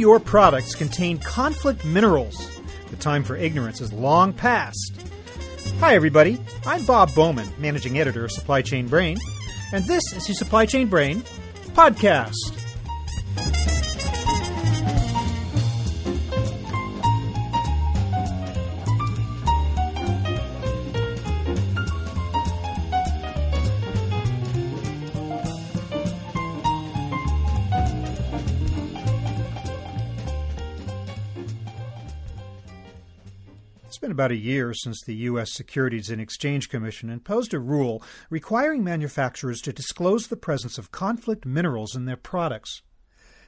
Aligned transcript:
your 0.00 0.18
products 0.18 0.74
contain 0.74 1.18
conflict 1.18 1.84
minerals? 1.84 2.60
The 2.88 2.96
time 2.96 3.22
for 3.22 3.36
ignorance 3.36 3.80
is 3.80 3.92
long 3.92 4.32
past. 4.32 5.06
Hi, 5.78 5.94
everybody. 5.94 6.40
I'm 6.66 6.84
Bob 6.86 7.14
Bowman, 7.14 7.48
managing 7.58 7.98
editor 7.98 8.24
of 8.24 8.32
Supply 8.32 8.62
Chain 8.62 8.88
Brain, 8.88 9.18
and 9.72 9.84
this 9.84 10.02
is 10.14 10.26
the 10.26 10.34
Supply 10.34 10.64
Chain 10.64 10.88
Brain 10.88 11.20
podcast. 11.74 12.59
Been 33.98 34.10
about 34.10 34.30
a 34.30 34.36
year 34.36 34.74
since 34.74 35.00
the 35.00 35.14
U.S. 35.14 35.52
Securities 35.52 36.10
and 36.10 36.20
Exchange 36.20 36.68
Commission 36.68 37.10
imposed 37.10 37.54
a 37.54 37.58
rule 37.58 38.02
requiring 38.28 38.84
manufacturers 38.84 39.60
to 39.62 39.72
disclose 39.72 40.26
the 40.26 40.36
presence 40.36 40.78
of 40.78 40.92
conflict 40.92 41.46
minerals 41.46 41.94
in 41.94 42.04
their 42.04 42.16
products. 42.16 42.82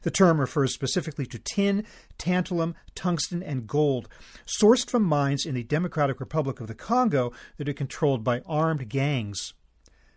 The 0.03 0.11
term 0.11 0.41
refers 0.41 0.75
specifically 0.75 1.27
to 1.27 1.39
tin, 1.39 1.85
tantalum, 2.19 2.75
tungsten, 2.95 3.43
and 3.43 3.67
gold, 3.67 4.09
sourced 4.47 4.89
from 4.89 5.05
mines 5.05 5.47
in 5.47 5.55
the 5.55 5.63
Democratic 5.63 6.21
Republic 6.21 6.61
of 6.61 6.67
the 6.67 6.75
Congo 6.75 7.33
that 7.57 7.69
are 7.69 7.73
controlled 7.73 8.25
by 8.25 8.41
armed 8.47 8.89
gangs. 8.89 9.55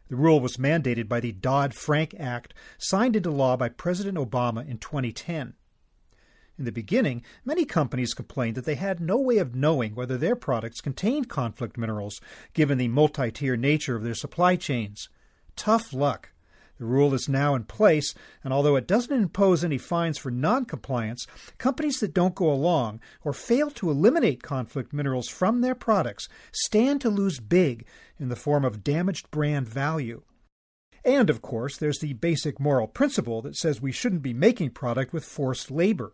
The 0.08 0.16
rule 0.16 0.40
was 0.40 0.58
mandated 0.58 1.08
by 1.08 1.20
the 1.20 1.32
Dodd 1.32 1.74
Frank 1.74 2.16
Act, 2.20 2.54
signed 2.78 3.16
into 3.16 3.32
law 3.32 3.58
by 3.58 3.70
President 3.70 4.18
Obama 4.18 4.68
in 4.68 4.78
2010. 4.78 5.54
In 6.58 6.64
the 6.64 6.72
beginning, 6.72 7.22
many 7.44 7.66
companies 7.66 8.14
complained 8.14 8.56
that 8.56 8.64
they 8.64 8.76
had 8.76 9.02
no 9.02 9.18
way 9.18 9.40
of 9.40 9.56
knowing 9.56 9.94
whether 9.94 10.18
their 10.18 10.38
products 10.38 10.80
contained 10.80 11.28
conflict 11.28 11.78
minerals, 11.78 12.22
given 12.54 12.78
the 12.78 12.88
multi 12.88 13.30
tier 13.30 13.58
nature 13.58 13.96
of 13.98 14.04
their 14.04 14.16
supply 14.16 14.56
chains. 14.56 15.10
Tough 15.58 15.92
luck. 15.92 16.32
The 16.78 16.86
rule 16.86 17.14
is 17.14 17.30
now 17.30 17.56
in 17.56 17.64
place, 17.64 18.14
and 18.44 18.52
although 18.54 18.76
it 18.76 18.88
doesn't 18.88 19.16
impose 19.16 19.64
any 19.64 19.78
fines 19.78 20.18
for 20.18 20.30
noncompliance, 20.30 21.26
companies 21.58 22.00
that 22.00 22.14
don't 22.14 22.36
go 22.36 22.52
along 22.52 23.00
or 23.24 23.32
fail 23.32 23.70
to 23.72 23.90
eliminate 23.90 24.44
conflict 24.44 24.92
minerals 24.92 25.30
from 25.30 25.62
their 25.62 25.76
products 25.76 26.28
stand 26.52 27.00
to 27.02 27.10
lose 27.10 27.40
big 27.40 27.86
in 28.18 28.28
the 28.28 28.36
form 28.36 28.66
of 28.66 28.84
damaged 28.84 29.32
brand 29.32 29.68
value. 29.68 30.24
And, 31.06 31.30
of 31.30 31.42
course, 31.42 31.78
there's 31.78 32.00
the 32.00 32.14
basic 32.14 32.60
moral 32.60 32.88
principle 32.88 33.42
that 33.44 33.56
says 33.56 33.82
we 33.82 33.92
shouldn't 33.92 34.22
be 34.22 34.34
making 34.34 34.72
product 34.72 35.14
with 35.14 35.24
forced 35.24 35.70
labor. 35.70 36.14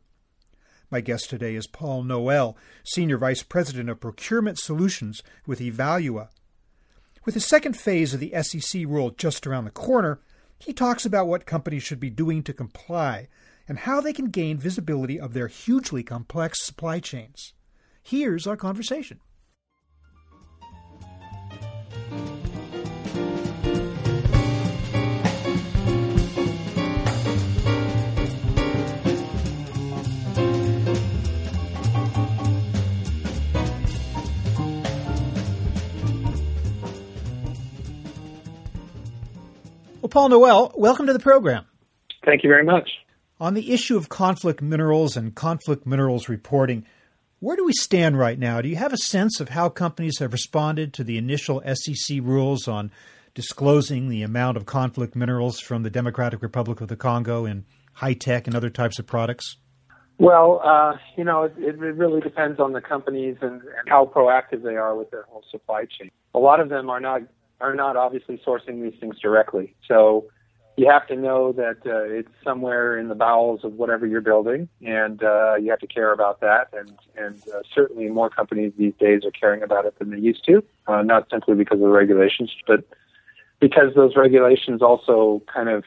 My 0.92 1.00
guest 1.00 1.30
today 1.30 1.56
is 1.56 1.68
Paul 1.68 2.04
Noel, 2.04 2.58
Senior 2.84 3.18
Vice 3.18 3.44
President 3.44 3.90
of 3.90 4.02
Procurement 4.02 4.60
Solutions 4.60 5.24
with 5.48 5.62
Ivalua. 5.62 6.28
With 7.24 7.34
the 7.34 7.40
second 7.40 7.78
phase 7.78 8.14
of 8.14 8.20
the 8.20 8.34
SEC 8.44 8.84
rule 8.86 9.12
just 9.12 9.48
around 9.48 9.64
the 9.64 9.72
corner, 9.72 10.20
he 10.60 10.74
talks 10.74 11.06
about 11.06 11.28
what 11.28 11.46
companies 11.46 11.84
should 11.84 12.02
be 12.02 12.10
doing 12.10 12.44
to 12.44 12.52
comply 12.52 13.30
and 13.70 13.80
how 13.80 14.02
they 14.02 14.12
can 14.12 14.26
gain 14.26 14.58
visibility 14.58 15.18
of 15.18 15.34
their 15.34 15.48
hugely 15.48 16.04
complex 16.04 16.62
supply 16.62 17.00
chains. 17.00 17.54
Here's 18.04 18.46
our 18.46 18.58
conversation. 18.58 19.22
Paul 40.12 40.28
Noel, 40.28 40.74
welcome 40.76 41.08
to 41.08 41.14
the 41.14 41.20
program. 41.20 41.66
Thank 42.26 42.44
you 42.44 42.50
very 42.50 42.66
much. 42.66 42.90
On 43.40 43.54
the 43.54 43.72
issue 43.72 43.96
of 43.96 44.10
conflict 44.10 44.62
minerals 44.62 45.16
and 45.16 45.34
conflict 45.34 45.88
minerals 45.88 46.28
reporting, 46.28 46.86
where 47.40 47.56
do 47.56 47.64
we 47.64 47.72
stand 47.72 48.20
right 48.20 48.38
now? 48.38 48.62
Do 48.62 48.68
you 48.68 48.76
have 48.76 48.92
a 48.92 48.98
sense 48.98 49.40
of 49.40 49.50
how 49.50 49.70
companies 49.70 50.20
have 50.20 50.34
responded 50.34 50.94
to 50.96 51.06
the 51.06 51.18
initial 51.18 51.64
SEC 51.66 52.20
rules 52.22 52.68
on 52.68 52.92
disclosing 53.34 54.10
the 54.10 54.22
amount 54.22 54.58
of 54.58 54.66
conflict 54.66 55.16
minerals 55.16 55.62
from 55.62 55.84
the 55.84 55.90
Democratic 55.90 56.42
Republic 56.42 56.82
of 56.82 56.90
the 56.90 56.98
Congo 56.98 57.46
in 57.46 57.64
high 57.94 58.14
tech 58.14 58.48
and 58.48 58.56
other 58.56 58.70
types 58.70 59.00
of 59.00 59.08
products? 59.08 59.56
Well, 60.20 60.62
uh, 60.62 60.98
you 61.16 61.24
know, 61.24 61.44
it, 61.46 61.54
it, 61.58 61.78
really 61.78 62.20
depends 62.20 62.60
on 62.60 62.74
the 62.74 62.82
companies 62.82 63.38
and, 63.42 63.62
and 63.62 63.88
how 63.88 64.12
proactive 64.14 64.62
they 64.62 64.76
are 64.76 64.94
with 64.94 65.10
their 65.10 65.24
whole 65.30 65.44
supply 65.50 65.86
chain. 65.86 66.12
A 66.36 66.40
lot 66.40 66.60
of 66.60 66.68
them 66.68 66.90
are 66.90 67.00
not 67.00 67.22
are 67.62 67.76
not 67.76 67.96
obviously 67.96 68.42
sourcing 68.46 68.82
these 68.82 69.00
things 69.00 69.20
directly. 69.20 69.76
So 69.88 70.28
you 70.78 70.90
have 70.90 71.06
to 71.08 71.16
know 71.16 71.52
that 71.52 71.78
uh, 71.86 72.04
it's 72.04 72.32
somewhere 72.44 72.98
in 72.98 73.10
the 73.10 73.16
bowels 73.16 73.64
of 73.64 73.74
whatever 73.74 74.08
you're 74.08 74.22
building, 74.22 74.70
and 74.86 75.22
uh, 75.24 75.56
you 75.56 75.70
have 75.70 75.80
to 75.80 75.88
care 75.88 76.12
about 76.12 76.40
that. 76.42 76.70
And 76.74 76.92
and 77.16 77.42
uh, 77.50 77.62
certainly 77.74 78.08
more 78.08 78.30
companies 78.30 78.74
these 78.78 78.94
days 79.00 79.24
are 79.26 79.32
caring 79.32 79.64
about 79.64 79.86
it 79.86 79.98
than 80.00 80.12
they 80.12 80.18
used 80.18 80.46
to, 80.46 80.64
uh, 80.88 81.02
not 81.02 81.30
simply 81.30 81.56
because 81.56 81.76
of 81.76 81.82
the 81.82 81.88
regulations, 81.90 82.52
but 82.66 82.84
because 83.60 83.94
those 83.96 84.16
regulations 84.16 84.82
also 84.82 85.42
kind 85.54 85.70
of 85.70 85.84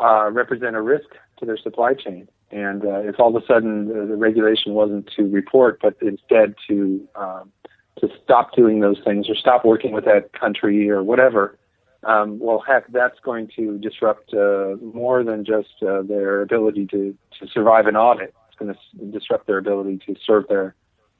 uh, 0.00 0.30
represent 0.30 0.76
a 0.76 0.82
risk 0.82 1.10
to 1.38 1.46
their 1.46 1.56
supply 1.56 1.94
chain. 1.94 2.28
And 2.50 2.84
uh, 2.84 3.00
if 3.00 3.18
all 3.18 3.34
of 3.34 3.42
a 3.42 3.46
sudden 3.46 3.88
the, 3.88 4.06
the 4.06 4.16
regulation 4.16 4.74
wasn't 4.74 5.10
to 5.16 5.24
report, 5.24 5.78
but 5.82 5.96
instead 6.00 6.54
to 6.68 7.06
um, 7.16 7.52
to 8.00 8.08
stop 8.22 8.54
doing 8.54 8.80
those 8.80 9.00
things 9.04 9.28
or 9.28 9.34
stop 9.34 9.64
working 9.64 9.92
with 9.92 10.04
that 10.04 10.32
country 10.32 10.90
or 10.90 11.02
whatever, 11.02 11.56
um, 12.04 12.38
well, 12.38 12.62
heck, 12.64 12.90
that's 12.92 13.18
going 13.20 13.48
to 13.56 13.78
disrupt 13.78 14.32
uh, 14.32 14.76
more 14.80 15.24
than 15.24 15.44
just 15.44 15.82
uh, 15.82 16.02
their 16.02 16.42
ability 16.42 16.86
to, 16.86 17.16
to 17.40 17.48
survive 17.48 17.86
an 17.86 17.96
audit. 17.96 18.34
It's 18.48 18.58
going 18.58 18.72
to 18.72 19.06
disrupt 19.06 19.46
their 19.46 19.58
ability 19.58 20.00
to 20.06 20.14
serve 20.24 20.46
their 20.48 20.74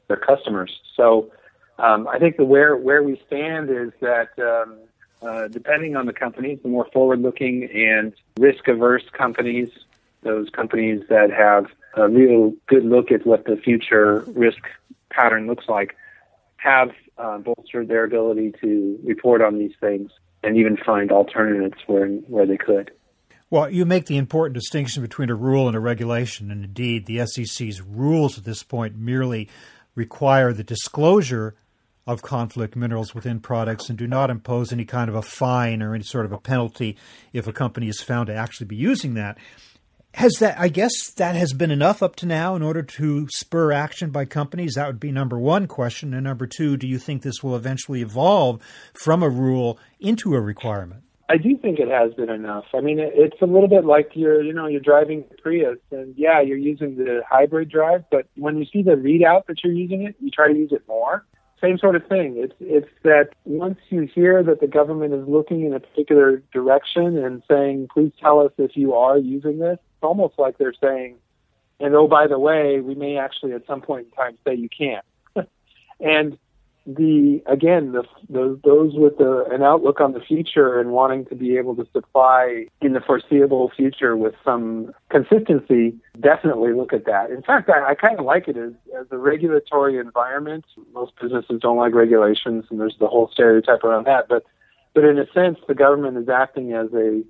their 0.09 0.17
customers. 0.17 0.79
So, 0.97 1.33
um, 1.79 2.07
I 2.07 2.21
think 2.21 2.37
the 2.37 2.45
where 2.45 2.77
where 2.77 3.03
we 3.03 3.21
stand 3.27 3.69
is 3.69 3.91
that 4.01 4.29
um, 4.39 4.79
uh, 5.23 5.49
depending 5.49 5.97
on 5.97 6.07
the 6.07 6.13
companies, 6.13 6.61
the 6.63 6.69
more 6.69 6.87
forward-looking 6.93 7.65
and 7.75 8.13
risk-averse 8.39 9.05
companies, 9.13 9.71
those 10.23 10.49
companies 10.51 11.03
that 11.09 11.31
have 11.33 11.67
a 11.95 12.09
real 12.09 12.53
good 12.69 12.85
look 12.85 13.11
at 13.11 13.27
what 13.27 13.45
the 13.47 13.57
future 13.57 14.21
risk 14.29 14.63
pattern 15.11 15.47
looks 15.49 15.69
like, 15.69 15.97
have 16.67 16.91
uh, 17.17 17.39
bolstered 17.39 17.89
their 17.89 18.05
ability 18.05 18.53
to 18.61 18.99
report 19.05 19.41
on 19.41 19.59
these 19.59 19.73
things 19.81 20.11
and 20.43 20.57
even 20.57 20.77
find 20.77 21.13
alternatives 21.13 21.81
where 21.87 22.09
where 22.09 22.47
they 22.47 22.57
could. 22.57 22.91
Well, 23.49 23.71
you 23.71 23.85
make 23.85 24.07
the 24.07 24.17
important 24.17 24.55
distinction 24.55 25.03
between 25.03 25.31
a 25.31 25.35
rule 25.37 25.69
and 25.69 25.77
a 25.77 25.81
regulation, 25.81 26.51
and 26.51 26.65
indeed, 26.65 27.07
the 27.07 27.25
SEC's 27.27 27.81
rules 27.81 28.37
at 28.37 28.45
this 28.45 28.65
point 28.65 28.97
merely 28.97 29.49
require 29.95 30.53
the 30.53 30.65
disclosure 30.65 31.55
of 32.09 32.23
conflict 32.23 32.75
minerals 32.77 33.15
within 33.15 33.41
products 33.41 33.89
and 33.89 33.99
do 33.99 34.07
not 34.07 34.31
impose 34.31 34.73
any 34.73 34.85
kind 34.85 35.09
of 35.09 35.15
a 35.15 35.23
fine 35.23 35.83
or 35.83 35.95
any 35.95 36.05
sort 36.05 36.25
of 36.25 36.33
a 36.33 36.39
penalty 36.39 36.97
if 37.33 37.47
a 37.47 37.53
company 37.53 37.89
is 37.89 38.01
found 38.01 38.27
to 38.27 38.35
actually 38.35 38.67
be 38.67 38.77
using 38.77 39.15
that 39.15 39.39
has 40.17 40.33
that 40.41 40.59
i 40.59 40.69
guess 40.69 41.11
that 41.17 41.37
has 41.37 41.53
been 41.53 41.71
enough 41.71 42.03
up 42.03 42.17
to 42.17 42.25
now 42.25 42.57
in 42.57 42.63
order 42.63 42.83
to 42.83 43.29
spur 43.29 43.71
action 43.73 44.11
by 44.11 44.25
companies? 44.25 44.75
That 44.75 44.87
would 44.87 45.01
be 45.01 45.13
number 45.13 45.39
one 45.39 45.67
question. 45.67 46.15
And 46.15 46.25
number 46.25 46.47
two 46.47 46.77
do 46.77 46.87
you 46.87 46.99
think 46.99 47.23
this 47.23 47.43
will 47.43 47.55
eventually 47.55 48.01
evolve 48.01 48.63
from 48.95 49.23
a 49.23 49.29
rule 49.29 49.79
into 50.01 50.35
a 50.35 50.41
requirement? 50.41 51.03
I 51.29 51.37
do 51.37 51.57
think 51.57 51.81
it 51.81 51.89
has 51.89 52.15
been 52.15 52.31
enough. 52.31 52.65
I 52.75 52.81
mean 52.81 52.99
it's 52.99 53.41
a 53.43 53.47
little 53.47 53.69
bit 53.69 53.85
like 53.85 54.11
you're 54.15 54.43
you 54.43 54.55
know 54.55 54.67
you're 54.67 54.81
driving 54.81 55.25
prius 55.43 55.79
and 55.91 56.15
yeah 56.17 56.41
you're 56.41 56.57
using 56.57 56.97
the 56.97 57.23
hybrid 57.29 57.69
drive 57.69 58.05
but 58.11 58.27
when 58.37 58.57
you 58.57 58.65
see 58.73 58.83
the 58.83 58.93
readout 58.93 59.47
that 59.47 59.63
you're 59.63 59.73
using 59.73 60.03
it 60.03 60.17
you 60.21 60.31
try 60.31 60.49
to 60.49 60.55
use 60.55 60.73
it 60.73 60.83
more 60.89 61.27
same 61.61 61.79
sort 61.79 61.97
of 61.97 62.07
thing. 62.07 62.37
It's 62.37 62.55
it's 62.61 62.91
that 63.03 63.31
once 63.45 63.79
you 63.89 64.03
hear 64.03 64.43
that 64.43 64.61
the 64.61 64.67
government 64.67 65.15
is 65.15 65.27
looking 65.27 65.65
in 65.65 65.73
a 65.73 65.81
particular 65.81 66.43
direction 66.53 67.19
and 67.19 67.43
saying, 67.49 67.89
"Please 67.93 68.13
tell 68.21 68.41
us 68.41 68.53
if 68.59 68.77
you 68.77 68.95
are 68.95 69.19
using 69.19 69.59
this," 69.59 69.79
it's 69.79 70.03
almost 70.03 70.39
like 70.39 70.59
they're 70.59 70.75
saying, 70.75 71.17
"And 71.81 71.95
oh, 71.95 72.09
by 72.09 72.27
the 72.27 72.39
way, 72.39 72.81
we 72.81 72.95
may 72.95 73.17
actually 73.17 73.53
at 73.53 73.67
some 73.67 73.81
point 73.81 74.07
in 74.07 74.13
time 74.13 74.39
say 74.45 74.55
you 74.55 74.69
can't." 74.69 75.05
and 76.01 76.39
the 76.87 77.43
again 77.47 77.93
the, 77.93 78.05
the 78.29 78.59
those 78.65 78.95
with 78.95 79.19
the, 79.19 79.45
an 79.51 79.63
outlook 79.63 80.01
on 80.01 80.13
the 80.13 80.21
future 80.21 80.79
and 80.79 80.93
wanting 80.93 81.25
to 81.27 81.35
be 81.35 81.57
able 81.57 81.75
to 81.75 81.87
supply 81.93 82.67
in 82.81 82.93
the 82.93 83.01
foreseeable 83.01 83.73
future 83.77 84.17
with 84.17 84.35
some 84.45 84.93
consistency 85.11 85.95
definitely 86.21 86.73
look 86.73 86.93
at 86.93 87.05
that. 87.07 87.31
In 87.31 87.43
fact, 87.43 87.69
I, 87.69 87.91
I 87.91 87.95
kind 87.95 88.19
of 88.19 88.25
like 88.25 88.47
it 88.47 88.57
as 88.57 88.73
as 88.99 89.07
a 89.11 89.19
regulatory 89.19 89.99
environment. 89.99 90.65
Most 90.93 91.13
businesses 91.21 91.61
don't 91.61 91.77
like 91.77 91.95
regulations, 91.95 92.65
and 92.71 92.79
there's 92.79 92.97
the 93.01 93.09
whole 93.09 93.29
stereotype 93.33 93.83
around 93.83 94.07
that. 94.07 94.29
But 94.29 94.45
but 94.95 95.05
in 95.05 95.19
a 95.19 95.27
sense, 95.33 95.59
the 95.67 95.75
government 95.75 96.17
is 96.19 96.29
acting 96.29 96.73
as 96.73 96.93
a 96.95 97.23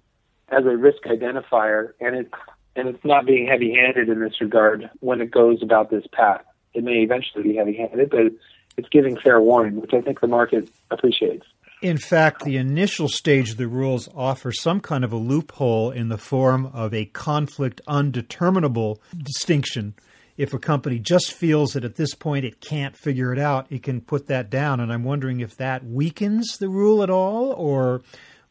as 0.49 0.65
a 0.65 0.77
risk 0.77 1.03
identifier, 1.05 1.93
and 2.01 2.15
it 2.15 2.31
and 2.77 2.89
it's 2.89 3.05
not 3.05 3.25
being 3.25 3.47
heavy-handed 3.47 4.11
in 4.11 4.21
this 4.21 4.39
regard 4.39 4.91
when 5.01 5.23
it 5.23 5.31
goes 5.31 5.63
about 5.63 5.91
this 5.91 6.05
path. 6.13 6.43
It 6.75 6.85
may 6.85 6.99
eventually 6.99 7.43
be 7.43 7.57
heavy-handed, 7.57 8.11
but 8.11 8.33
it's 8.77 8.89
giving 8.89 9.17
fair 9.17 9.41
warning, 9.41 9.81
which 9.81 9.95
I 9.95 10.01
think 10.01 10.21
the 10.21 10.27
market 10.27 10.69
appreciates. 10.91 11.47
In 11.83 11.99
fact, 11.99 12.43
the 12.43 12.57
initial 12.57 13.09
stage 13.09 13.51
of 13.51 13.57
the 13.59 13.69
rules 13.69 14.09
offer 14.15 14.51
some 14.51 14.81
kind 14.81 15.05
of 15.05 15.13
a 15.13 15.17
loophole 15.17 15.91
in 15.91 16.09
the 16.09 16.17
form 16.17 16.67
of 16.67 16.95
a 16.95 17.05
conflict 17.07 17.81
undeterminable 17.87 19.01
distinction. 19.17 19.95
If 20.39 20.55
a 20.55 20.59
company 20.59 20.99
just 20.99 21.33
feels 21.33 21.73
that 21.73 21.85
at 21.85 21.97
this 21.97 22.15
point 22.15 22.45
it 22.45 22.61
can't 22.61 22.97
figure 22.97 23.33
it 23.33 23.39
out, 23.39 23.67
it 23.71 23.83
can 23.83 24.01
put 24.01 24.27
that 24.29 24.51
down. 24.51 24.81
And 24.81 24.93
I'm 24.93 25.05
wondering 25.05 25.41
if 25.41 25.57
that 25.57 25.85
weakens 25.85 26.57
the 26.59 26.69
rule 26.69 27.03
at 27.03 27.11
all, 27.11 27.53
or 27.53 28.03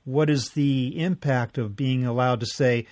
what 0.04 0.30
is 0.30 0.52
the 0.52 1.00
impact 1.00 1.58
of 1.58 1.76
being 1.76 2.06
allowed 2.06 2.40
to 2.42 2.46
say, 2.46 2.86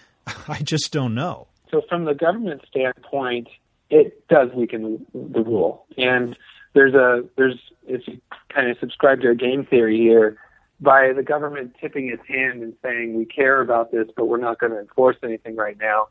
I 0.47 0.59
just 0.63 0.91
don't 0.91 1.13
know? 1.13 1.47
So, 1.69 1.81
from 1.89 2.05
the 2.05 2.13
government 2.13 2.61
standpoint, 2.67 3.49
it 3.89 4.27
does 4.27 4.51
weaken 4.53 5.05
the 5.13 5.43
rule. 5.43 5.85
And 5.97 6.37
there's 6.73 6.93
a 6.93 7.23
there's 7.37 7.59
if 7.87 8.07
you 8.07 8.19
kind 8.53 8.69
of 8.69 8.77
subscribe 8.79 9.21
to 9.21 9.29
a 9.29 9.35
game 9.35 9.65
theory 9.65 9.97
here, 9.97 10.37
by 10.79 11.13
the 11.13 11.23
government 11.23 11.75
tipping 11.79 12.09
its 12.09 12.23
hand 12.27 12.61
and 12.61 12.73
saying 12.83 13.15
we 13.15 13.25
care 13.25 13.61
about 13.61 13.91
this, 13.91 14.07
but 14.15 14.25
we're 14.25 14.37
not 14.37 14.59
going 14.59 14.71
to 14.71 14.79
enforce 14.79 15.17
anything 15.23 15.55
right 15.55 15.77
now, 15.79 16.07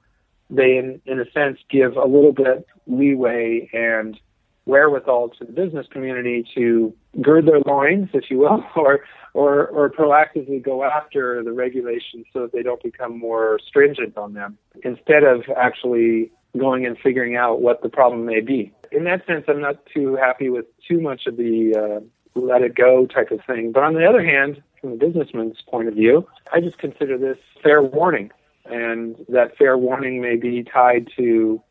they 0.51 0.77
in 0.77 1.01
in 1.07 1.21
a 1.21 1.31
sense 1.33 1.59
give 1.71 1.97
a 1.97 2.07
little 2.07 2.33
bit 2.33 2.67
leeway 2.87 3.69
and 3.73 4.19
wherewithal 4.65 5.31
to 5.31 5.45
the 5.45 5.53
business 5.53 5.87
community 5.91 6.47
to 6.55 6.95
gird 7.21 7.47
their 7.47 7.61
loins, 7.67 8.09
if 8.15 8.31
you 8.31 8.39
will, 8.39 8.65
or 8.77 9.01
or 9.35 9.67
or 9.69 9.91
proactively 9.91 10.63
go 10.63 10.85
after 10.85 11.43
the 11.43 11.53
regulations 11.53 12.27
so 12.33 12.43
that 12.43 12.53
they 12.53 12.63
don't 12.63 12.83
become 12.83 13.19
more 13.19 13.59
stringent 13.67 14.17
on 14.17 14.35
them 14.35 14.59
instead 14.85 15.25
of 15.25 15.43
actually 15.57 16.31
going 16.59 16.87
and 16.87 16.99
figuring 16.99 17.37
out 17.37 17.61
what 17.61 17.83
the 17.83 17.89
problem 17.89 18.27
may 18.27 18.41
be. 18.41 18.73
In 18.91 19.05
that 19.05 19.27
sense, 19.27 19.45
I'm 19.49 19.61
not 19.61 19.85
too 19.87 20.17
happy 20.17 20.51
with 20.51 20.67
too 20.87 21.01
much 21.01 21.27
of 21.27 21.37
the 21.37 21.75
uh, 21.75 22.05
let 22.35 22.63
it 22.63 22.75
go 22.75 23.07
type 23.07 23.31
of 23.31 23.41
thing. 23.47 23.73
But 23.73 23.83
on 23.85 23.95
the 23.95 24.07
other 24.07 24.25
hand, 24.25 24.63
from 24.81 24.93
a 24.93 24.97
businessman's 24.97 25.63
point 25.63 25.89
of 25.89 25.95
view, 25.95 26.27
I 26.53 26.61
just 26.61 26.79
consider 26.79 27.17
this 27.19 27.39
fair 27.63 27.83
warning. 27.83 28.31
And 28.65 29.17
that 29.29 29.57
fair 29.57 29.77
warning 29.77 30.21
may 30.21 30.37
be 30.37 30.63
tied 30.63 31.09
to 31.17 31.63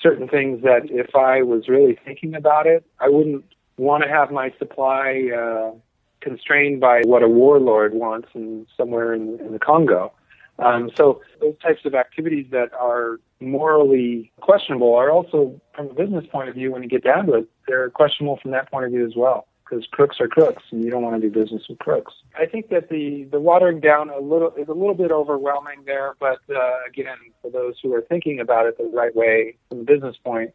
certain 0.00 0.28
things 0.28 0.62
that 0.62 0.90
if 0.90 1.14
I 1.14 1.42
was 1.42 1.68
really 1.68 1.98
thinking 2.04 2.34
about 2.34 2.66
it, 2.66 2.84
I 3.00 3.08
wouldn't 3.08 3.44
want 3.76 4.04
to 4.04 4.08
have 4.08 4.30
my 4.30 4.52
supply 4.58 5.30
uh, 5.36 5.72
constrained 6.20 6.80
by 6.80 7.02
what 7.04 7.22
a 7.22 7.28
warlord 7.28 7.94
wants 7.94 8.28
in 8.34 8.66
somewhere 8.76 9.14
in, 9.14 9.40
in 9.40 9.52
the 9.52 9.58
Congo. 9.58 10.12
Um, 10.58 10.90
so 10.94 11.20
those 11.40 11.56
types 11.60 11.84
of 11.84 11.94
activities 11.94 12.46
that 12.50 12.72
are 12.74 13.18
morally 13.40 14.32
questionable 14.40 14.94
are 14.94 15.10
also, 15.10 15.60
from 15.74 15.90
a 15.90 15.94
business 15.94 16.24
point 16.30 16.48
of 16.48 16.54
view, 16.54 16.70
when 16.70 16.82
you 16.82 16.88
get 16.88 17.02
down 17.02 17.26
to 17.26 17.34
it, 17.34 17.48
they're 17.66 17.90
questionable 17.90 18.38
from 18.40 18.52
that 18.52 18.70
point 18.70 18.84
of 18.84 18.92
view 18.92 19.04
as 19.06 19.14
well. 19.16 19.46
Because 19.64 19.86
crooks 19.90 20.20
are 20.20 20.28
crooks, 20.28 20.62
and 20.70 20.84
you 20.84 20.90
don't 20.90 21.02
want 21.02 21.20
to 21.20 21.28
do 21.28 21.32
business 21.32 21.62
with 21.70 21.78
crooks. 21.78 22.12
I 22.38 22.44
think 22.44 22.68
that 22.68 22.90
the 22.90 23.24
the 23.32 23.40
watering 23.40 23.80
down 23.80 24.10
a 24.10 24.18
little 24.18 24.52
is 24.58 24.68
a 24.68 24.74
little 24.74 24.94
bit 24.94 25.10
overwhelming 25.10 25.84
there, 25.86 26.14
but 26.20 26.38
uh, 26.54 26.80
again, 26.86 27.16
for 27.40 27.50
those 27.50 27.74
who 27.82 27.94
are 27.94 28.02
thinking 28.02 28.40
about 28.40 28.66
it 28.66 28.76
the 28.76 28.84
right 28.84 29.16
way 29.16 29.56
from 29.70 29.80
a 29.80 29.84
business 29.84 30.16
point, 30.22 30.50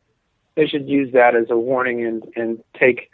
they 0.55 0.67
should 0.67 0.87
use 0.87 1.11
that 1.13 1.35
as 1.35 1.47
a 1.49 1.57
warning 1.57 2.05
and 2.05 2.23
and 2.35 2.63
take 2.79 3.09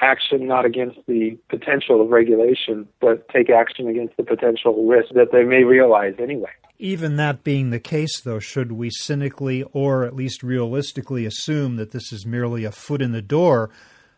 action 0.00 0.46
not 0.46 0.64
against 0.64 0.98
the 1.06 1.38
potential 1.48 2.00
of 2.00 2.08
regulation, 2.08 2.88
but 3.00 3.28
take 3.28 3.50
action 3.50 3.88
against 3.88 4.16
the 4.16 4.22
potential 4.22 4.86
risk 4.86 5.12
that 5.14 5.32
they 5.32 5.44
may 5.44 5.64
realize 5.64 6.14
anyway. 6.18 6.50
Even 6.78 7.16
that 7.16 7.44
being 7.44 7.70
the 7.70 7.78
case, 7.78 8.20
though, 8.22 8.38
should 8.38 8.72
we 8.72 8.88
cynically 8.90 9.62
or 9.72 10.04
at 10.04 10.16
least 10.16 10.42
realistically 10.42 11.26
assume 11.26 11.76
that 11.76 11.90
this 11.90 12.10
is 12.10 12.24
merely 12.24 12.64
a 12.64 12.72
foot 12.72 13.02
in 13.02 13.12
the 13.12 13.20
door 13.20 13.68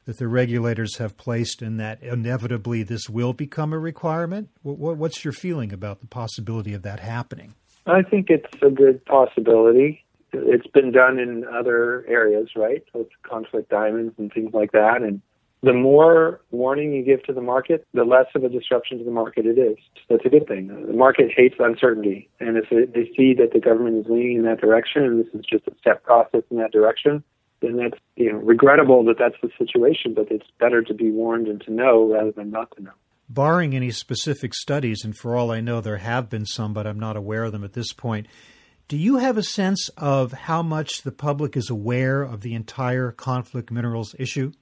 that 0.05 0.19
the 0.19 0.29
regulators 0.29 0.99
have 0.99 1.17
placed 1.17 1.63
and 1.63 1.79
that 1.81 2.03
inevitably 2.03 2.83
this 2.85 3.09
will 3.09 3.33
become 3.33 3.73
a 3.73 3.79
requirement? 3.79 4.49
What's 4.63 5.25
your 5.25 5.33
feeling 5.33 5.73
about 5.73 6.01
the 6.01 6.07
possibility 6.07 6.73
of 6.73 6.83
that 6.83 7.01
happening? 7.01 7.55
I 7.87 8.03
think 8.03 8.31
it's 8.31 8.47
a 8.63 8.71
good 8.71 9.05
possibility. 9.07 10.05
It's 10.33 10.67
been 10.69 10.93
done 10.93 11.19
in 11.19 11.45
other 11.45 12.05
areas, 12.07 12.51
right? 12.55 12.85
With 12.95 13.09
conflict 13.25 13.71
diamonds 13.71 14.15
and 14.19 14.33
things 14.33 14.55
like 14.55 14.71
that. 14.73 15.03
And 15.03 15.21
the 15.63 15.73
more 15.73 16.41
warning 16.51 16.93
you 16.93 17.05
give 17.05 17.23
to 17.25 17.33
the 17.33 17.41
market, 17.41 17.87
the 17.95 18.05
less 18.05 18.27
of 18.35 18.43
a 18.43 18.49
disruption 18.49 18.99
to 18.99 19.05
the 19.05 19.11
market 19.11 19.47
it 19.47 19.59
is. 19.59 19.77
That's 20.09 20.25
a 20.25 20.29
good 20.29 20.49
thing. 20.49 20.69
The 20.69 20.93
market 20.93 21.31
hates 21.35 21.55
uncertainty. 21.59 22.29
And 22.41 22.57
if 22.57 22.69
they 22.71 23.11
see 23.17 23.35
that 23.35 23.53
the 23.53 23.61
government 23.61 24.05
is 24.05 24.11
leaning 24.11 24.39
in 24.39 24.45
that 24.45 24.61
direction 24.61 25.05
and 25.05 25.21
this 25.21 25.33
is 25.35 25.45
just 25.49 25.67
a 25.69 25.73
step 25.79 26.03
process 26.03 26.43
in 26.51 26.57
that 26.59 26.73
direction, 26.73 27.23
then 27.61 27.77
that's 27.77 27.99
you 28.17 28.33
know 28.33 28.39
regrettable 28.39 29.05
that 29.05 29.19
that's 29.19 29.37
the 29.41 29.51
situation, 29.57 30.15
but 30.15 30.27
it's 30.31 30.47
better 30.59 30.83
to 30.83 30.95
be 30.95 31.11
warned 31.11 31.47
and 31.47 31.61
to 31.63 31.73
know 31.73 32.13
rather 32.13 32.33
than 32.33 32.51
not 32.51 32.75
to 32.77 32.83
know. 32.83 32.91
Barring 33.29 33.75
any 33.75 33.93
specific 33.93 34.53
studies, 34.53 35.05
and 35.05 35.17
for 35.17 35.37
all 35.37 35.53
I 35.53 35.61
know, 35.61 35.81
there 35.81 35.99
have 35.99 36.29
been 36.29 36.45
some, 36.45 36.75
but 36.75 36.87
I'm 36.87 36.99
not 36.99 37.17
aware 37.17 37.45
of 37.45 37.53
them 37.53 37.65
at 37.65 37.73
this 37.73 37.93
point. 37.93 38.27
Do 38.89 38.99
you 38.99 39.19
have 39.19 39.39
a 39.39 39.43
sense 39.43 39.89
of 39.97 40.33
how 40.33 40.63
much 40.63 41.03
the 41.03 41.13
public 41.13 41.57
is 41.57 41.71
aware 41.71 42.23
of 42.23 42.43
the 42.43 42.53
entire 42.53 43.13
conflict 43.13 43.71
minerals 43.71 44.15
issue? 44.19 44.53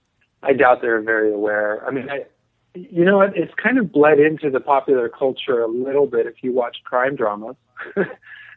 I 0.42 0.52
doubt 0.52 0.80
they're 0.80 1.02
very 1.02 1.32
aware. 1.32 1.86
I 1.86 1.90
mean, 1.90 2.08
I, 2.10 2.24
you 2.74 3.04
know 3.04 3.18
what? 3.18 3.36
It's 3.36 3.52
kind 3.54 3.78
of 3.78 3.92
bled 3.92 4.18
into 4.18 4.50
the 4.50 4.60
popular 4.60 5.08
culture 5.08 5.60
a 5.60 5.68
little 5.68 6.06
bit 6.06 6.26
if 6.26 6.42
you 6.42 6.52
watch 6.52 6.78
crime 6.84 7.16
dramas. 7.16 7.56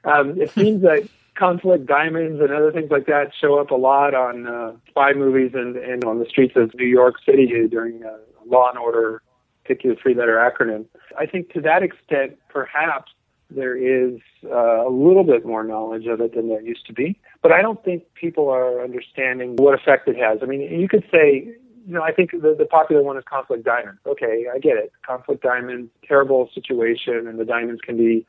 um, 0.04 0.40
it 0.40 0.52
seems 0.52 0.82
that 0.84 1.08
conflict 1.36 1.86
diamonds 1.86 2.40
and 2.40 2.52
other 2.52 2.72
things 2.72 2.92
like 2.92 3.08
that 3.08 3.32
show 3.40 3.60
up 3.60 3.72
a 3.72 3.76
lot 3.76 4.14
on 4.14 4.48
uh, 4.48 4.74
spy 4.88 5.14
movies 5.14 5.52
and, 5.54 5.76
and 5.78 6.04
on 6.06 6.20
the 6.20 6.26
streets 6.26 6.54
of 6.56 6.74
New 6.76 6.86
York 6.86 7.16
City 7.26 7.48
during 7.70 8.04
uh, 8.04 8.18
Law 8.46 8.70
and 8.70 8.78
Order, 8.78 9.22
particularly 9.64 10.00
three 10.02 10.14
letter 10.14 10.36
acronym. 10.36 10.86
I 11.18 11.26
think 11.26 11.52
to 11.54 11.62
that 11.62 11.84
extent, 11.84 12.38
perhaps 12.50 13.12
there 13.50 13.76
is 13.76 14.20
uh, 14.46 14.88
a 14.88 14.90
little 14.90 15.24
bit 15.24 15.46
more 15.46 15.64
knowledge 15.64 16.06
of 16.08 16.22
it 16.22 16.36
than 16.36 16.50
there 16.50 16.62
used 16.62 16.86
to 16.88 16.94
be. 16.94 17.20
But 17.42 17.52
I 17.52 17.62
don't 17.62 17.84
think 17.84 18.04
people 18.16 18.50
are 18.50 18.84
understanding 18.84 19.56
what 19.58 19.74
effect 19.74 20.08
it 20.08 20.16
has. 20.18 20.40
I 20.42 20.46
mean, 20.46 20.62
you 20.62 20.88
could 20.88 21.04
say 21.12 21.54
you 21.86 21.94
know, 21.94 22.02
I 22.02 22.12
think 22.12 22.32
the, 22.32 22.56
the 22.58 22.66
popular 22.66 23.02
one 23.02 23.18
is 23.18 23.24
conflict 23.30 23.64
diamonds. 23.64 24.00
Okay, 24.06 24.46
I 24.54 24.60
get 24.60 24.78
it. 24.78 24.92
Conflict 25.06 25.44
diamonds, 25.44 25.92
terrible 26.08 26.50
situation, 26.54 27.28
and 27.28 27.40
the 27.40 27.46
diamonds 27.46 27.82
can 27.82 27.98
be 27.98 28.26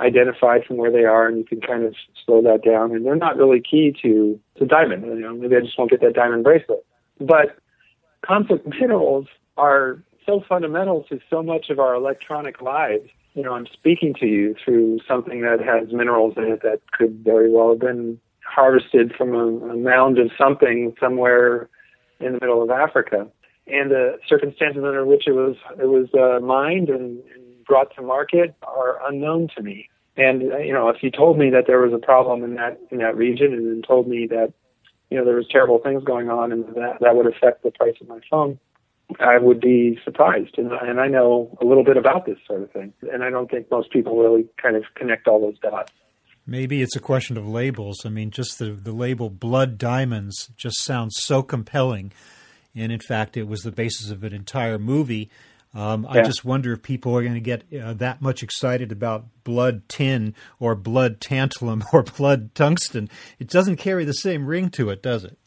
identified 0.00 0.64
from 0.64 0.76
where 0.76 0.90
they 0.90 1.04
are, 1.04 1.26
and 1.26 1.38
you 1.38 1.44
can 1.44 1.60
kind 1.60 1.84
of 1.84 1.94
slow 2.24 2.42
that 2.42 2.62
down. 2.64 2.92
And 2.92 3.04
they're 3.04 3.16
not 3.16 3.36
really 3.36 3.60
key 3.60 3.94
to 4.02 4.38
to 4.58 4.66
diamond. 4.66 5.04
You 5.04 5.20
know, 5.20 5.34
maybe 5.34 5.56
I 5.56 5.60
just 5.60 5.78
won't 5.78 5.90
get 5.90 6.00
that 6.00 6.14
diamond 6.14 6.44
bracelet. 6.44 6.84
But 7.20 7.56
conflict 8.24 8.66
minerals 8.80 9.26
are 9.56 10.02
so 10.26 10.42
fundamental 10.48 11.04
to 11.10 11.20
so 11.28 11.42
much 11.42 11.70
of 11.70 11.78
our 11.78 11.94
electronic 11.94 12.60
lives. 12.60 13.08
You 13.34 13.42
know, 13.42 13.52
I'm 13.52 13.66
speaking 13.66 14.14
to 14.20 14.26
you 14.26 14.56
through 14.64 15.00
something 15.06 15.42
that 15.42 15.60
has 15.60 15.92
minerals 15.92 16.34
in 16.36 16.44
it 16.44 16.62
that 16.62 16.80
could 16.92 17.22
very 17.24 17.50
well 17.50 17.70
have 17.70 17.78
been 17.78 18.18
harvested 18.44 19.14
from 19.16 19.34
a, 19.34 19.72
a 19.72 19.76
mound 19.76 20.18
of 20.18 20.30
something 20.36 20.94
somewhere 20.98 21.68
in 22.20 22.32
the 22.32 22.38
middle 22.40 22.62
of 22.62 22.70
Africa, 22.70 23.26
and 23.66 23.90
the 23.90 24.18
circumstances 24.28 24.82
under 24.84 25.04
which 25.04 25.26
it 25.26 25.32
was 25.32 25.56
it 25.78 25.86
was 25.86 26.08
uh, 26.14 26.44
mined 26.44 26.88
and, 26.88 27.22
brought 27.66 27.94
to 27.94 28.02
market 28.02 28.52
are 28.64 28.98
unknown 29.08 29.46
to 29.56 29.62
me. 29.62 29.88
And 30.16 30.52
uh, 30.52 30.58
you 30.58 30.72
know, 30.72 30.88
if 30.88 31.04
you 31.04 31.10
told 31.10 31.38
me 31.38 31.50
that 31.50 31.68
there 31.68 31.78
was 31.78 31.92
a 31.92 32.04
problem 32.04 32.42
in 32.42 32.54
that 32.54 32.80
in 32.90 32.98
that 32.98 33.16
region, 33.16 33.52
and 33.52 33.66
then 33.66 33.82
told 33.82 34.08
me 34.08 34.26
that 34.26 34.52
you 35.08 35.16
know 35.16 35.24
there 35.24 35.36
was 35.36 35.46
terrible 35.48 35.78
things 35.78 36.02
going 36.02 36.28
on, 36.28 36.50
and 36.50 36.64
that 36.74 36.98
that 37.00 37.14
would 37.14 37.26
affect 37.26 37.62
the 37.62 37.70
price 37.70 37.94
of 38.00 38.08
my 38.08 38.18
phone, 38.28 38.58
I 39.18 39.38
would 39.38 39.60
be 39.60 39.98
surprised. 40.04 40.58
And, 40.58 40.72
and 40.72 41.00
I 41.00 41.08
know 41.08 41.56
a 41.60 41.64
little 41.64 41.84
bit 41.84 41.96
about 41.96 42.26
this 42.26 42.38
sort 42.46 42.62
of 42.62 42.70
thing, 42.70 42.92
and 43.12 43.22
I 43.22 43.30
don't 43.30 43.50
think 43.50 43.70
most 43.70 43.90
people 43.90 44.18
really 44.18 44.46
kind 44.60 44.76
of 44.76 44.84
connect 44.94 45.26
all 45.26 45.40
those 45.40 45.58
dots. 45.58 45.92
Maybe 46.50 46.82
it's 46.82 46.96
a 46.96 47.00
question 47.00 47.36
of 47.36 47.46
labels. 47.46 48.04
I 48.04 48.08
mean, 48.08 48.32
just 48.32 48.58
the, 48.58 48.72
the 48.72 48.90
label 48.90 49.30
Blood 49.30 49.78
Diamonds 49.78 50.50
just 50.56 50.82
sounds 50.82 51.14
so 51.20 51.44
compelling. 51.44 52.10
And 52.74 52.90
in 52.90 52.98
fact, 52.98 53.36
it 53.36 53.46
was 53.46 53.60
the 53.60 53.70
basis 53.70 54.10
of 54.10 54.24
an 54.24 54.34
entire 54.34 54.76
movie. 54.76 55.30
Um, 55.72 56.02
yeah. 56.02 56.20
I 56.20 56.22
just 56.22 56.44
wonder 56.44 56.72
if 56.72 56.82
people 56.82 57.16
are 57.16 57.22
going 57.22 57.34
to 57.34 57.40
get 57.40 57.62
uh, 57.72 57.92
that 57.94 58.20
much 58.20 58.42
excited 58.42 58.90
about 58.90 59.26
blood 59.44 59.88
tin 59.88 60.34
or 60.58 60.74
blood 60.74 61.20
tantalum 61.20 61.84
or 61.92 62.02
blood 62.02 62.52
tungsten. 62.56 63.08
It 63.38 63.46
doesn't 63.46 63.76
carry 63.76 64.04
the 64.04 64.12
same 64.12 64.44
ring 64.44 64.70
to 64.70 64.90
it, 64.90 65.04
does 65.04 65.22
it? 65.22 65.38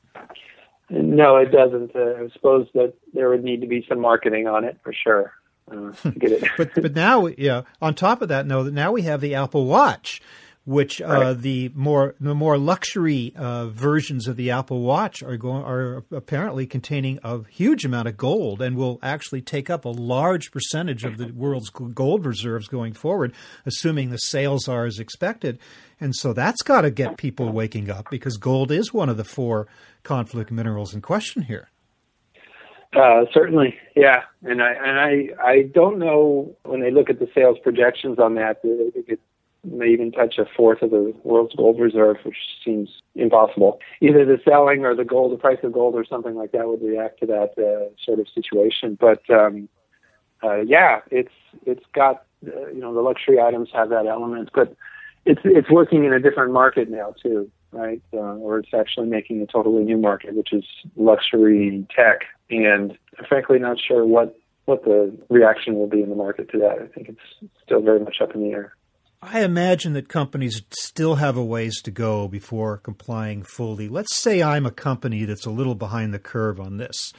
No, 0.89 1.35
it 1.35 1.51
doesn't. 1.51 1.93
Uh, 1.93 2.23
I 2.23 2.29
suppose 2.31 2.69
that 2.75 2.93
there 3.13 3.27
would 3.27 3.43
need 3.43 3.59
to 3.59 3.67
be 3.67 3.85
some 3.89 3.99
marketing 3.99 4.47
on 4.47 4.63
it 4.63 4.77
for 4.81 4.93
sure. 4.93 5.33
Uh, 5.69 5.91
but 6.57 6.73
but 6.75 6.95
now, 6.95 7.27
yeah. 7.27 7.63
On 7.81 7.93
top 7.93 8.21
of 8.21 8.29
that, 8.29 8.45
no. 8.45 8.63
Now 8.63 8.93
we 8.93 9.01
have 9.01 9.19
the 9.19 9.35
Apple 9.35 9.65
Watch, 9.65 10.21
which 10.65 11.01
uh, 11.01 11.05
right. 11.05 11.33
the 11.41 11.69
more 11.75 12.15
the 12.21 12.33
more 12.33 12.57
luxury 12.57 13.33
uh, 13.35 13.67
versions 13.67 14.27
of 14.27 14.37
the 14.37 14.49
Apple 14.49 14.81
Watch 14.81 15.21
are 15.21 15.35
going 15.35 15.63
are 15.63 16.03
apparently 16.11 16.65
containing 16.65 17.19
a 17.23 17.43
huge 17.49 17.83
amount 17.83 18.07
of 18.07 18.15
gold 18.15 18.61
and 18.61 18.77
will 18.77 18.97
actually 19.03 19.41
take 19.41 19.69
up 19.69 19.83
a 19.83 19.89
large 19.89 20.51
percentage 20.51 21.03
of 21.03 21.17
the 21.17 21.27
world's 21.33 21.69
gold 21.69 22.25
reserves 22.25 22.67
going 22.67 22.93
forward, 22.93 23.33
assuming 23.65 24.09
the 24.09 24.17
sales 24.17 24.69
are 24.69 24.85
as 24.85 24.99
expected. 24.99 25.59
And 25.99 26.15
so 26.15 26.31
that's 26.31 26.61
got 26.61 26.81
to 26.81 26.91
get 26.91 27.17
people 27.17 27.51
waking 27.51 27.89
up 27.89 28.09
because 28.09 28.37
gold 28.37 28.71
is 28.71 28.93
one 28.93 29.09
of 29.09 29.17
the 29.17 29.23
four 29.23 29.67
conflict 30.03 30.49
minerals 30.51 30.93
in 30.93 31.01
question 31.01 31.43
here. 31.43 31.69
Uh, 32.95 33.25
certainly, 33.33 33.75
yeah, 33.95 34.21
and 34.43 34.61
I 34.61 34.71
and 34.73 34.99
I 34.99 35.29
I 35.43 35.61
don't 35.73 35.97
know 35.97 36.55
when 36.63 36.79
they 36.79 36.91
look 36.91 37.09
at 37.09 37.19
the 37.19 37.27
sales 37.33 37.57
projections 37.63 38.19
on 38.19 38.35
that. 38.35 38.61
Think 38.61 39.09
it 39.09 39.19
may 39.63 39.87
even 39.87 40.11
touch 40.11 40.37
a 40.37 40.45
fourth 40.57 40.81
of 40.81 40.91
the 40.91 41.13
world's 41.23 41.55
gold 41.55 41.79
reserve, 41.79 42.17
which 42.23 42.37
seems 42.63 42.89
impossible. 43.15 43.79
Either 44.01 44.25
the 44.25 44.39
selling 44.43 44.85
or 44.85 44.95
the 44.95 45.05
gold, 45.05 45.31
the 45.31 45.37
price 45.37 45.59
of 45.63 45.73
gold 45.73 45.95
or 45.95 46.05
something 46.05 46.35
like 46.35 46.51
that 46.51 46.67
would 46.67 46.81
react 46.81 47.19
to 47.19 47.25
that 47.25 47.53
uh, 47.57 47.89
sort 48.03 48.19
of 48.19 48.27
situation. 48.33 48.97
But 48.99 49.21
um, 49.29 49.69
uh, 50.43 50.61
yeah, 50.61 51.01
it's 51.11 51.33
it's 51.65 51.85
got 51.93 52.25
uh, 52.45 52.67
you 52.67 52.81
know 52.81 52.93
the 52.93 53.01
luxury 53.01 53.39
items 53.39 53.69
have 53.73 53.89
that 53.89 54.05
element, 54.05 54.49
but 54.53 54.75
it's 55.25 55.41
it's 55.45 55.69
working 55.69 56.03
in 56.03 56.13
a 56.13 56.19
different 56.19 56.51
market 56.51 56.89
now 56.89 57.13
too, 57.21 57.49
right? 57.71 58.01
Uh, 58.13 58.35
or 58.35 58.59
it's 58.59 58.73
actually 58.73 59.07
making 59.07 59.41
a 59.41 59.45
totally 59.45 59.83
new 59.83 59.97
market, 59.97 60.35
which 60.35 60.51
is 60.51 60.65
luxury 60.95 61.85
tech, 61.95 62.21
and 62.49 62.97
I'm 63.17 63.25
frankly 63.25 63.59
not 63.59 63.77
sure 63.79 64.05
what 64.05 64.37
what 64.65 64.83
the 64.83 65.15
reaction 65.29 65.75
will 65.75 65.87
be 65.87 66.01
in 66.01 66.09
the 66.09 66.15
market 66.15 66.49
to 66.51 66.57
that. 66.59 66.79
I 66.81 66.87
think 66.87 67.09
it's 67.09 67.51
still 67.63 67.81
very 67.81 67.99
much 67.99 68.17
up 68.21 68.33
in 68.35 68.41
the 68.41 68.49
air. 68.49 68.75
I 69.25 69.41
imagine 69.43 69.93
that 69.93 70.09
companies 70.09 70.61
still 70.71 71.15
have 71.15 71.37
a 71.37 71.43
ways 71.43 71.81
to 71.83 71.91
go 71.91 72.27
before 72.27 72.77
complying 72.77 73.43
fully. 73.43 73.87
Let's 73.87 74.17
say 74.17 74.43
I'm 74.43 74.65
a 74.65 74.71
company 74.71 75.23
that's 75.23 75.45
a 75.45 75.49
little 75.49 75.75
behind 75.75 76.13
the 76.13 76.19
curve 76.19 76.59
on 76.59 76.75
this, 76.75 77.13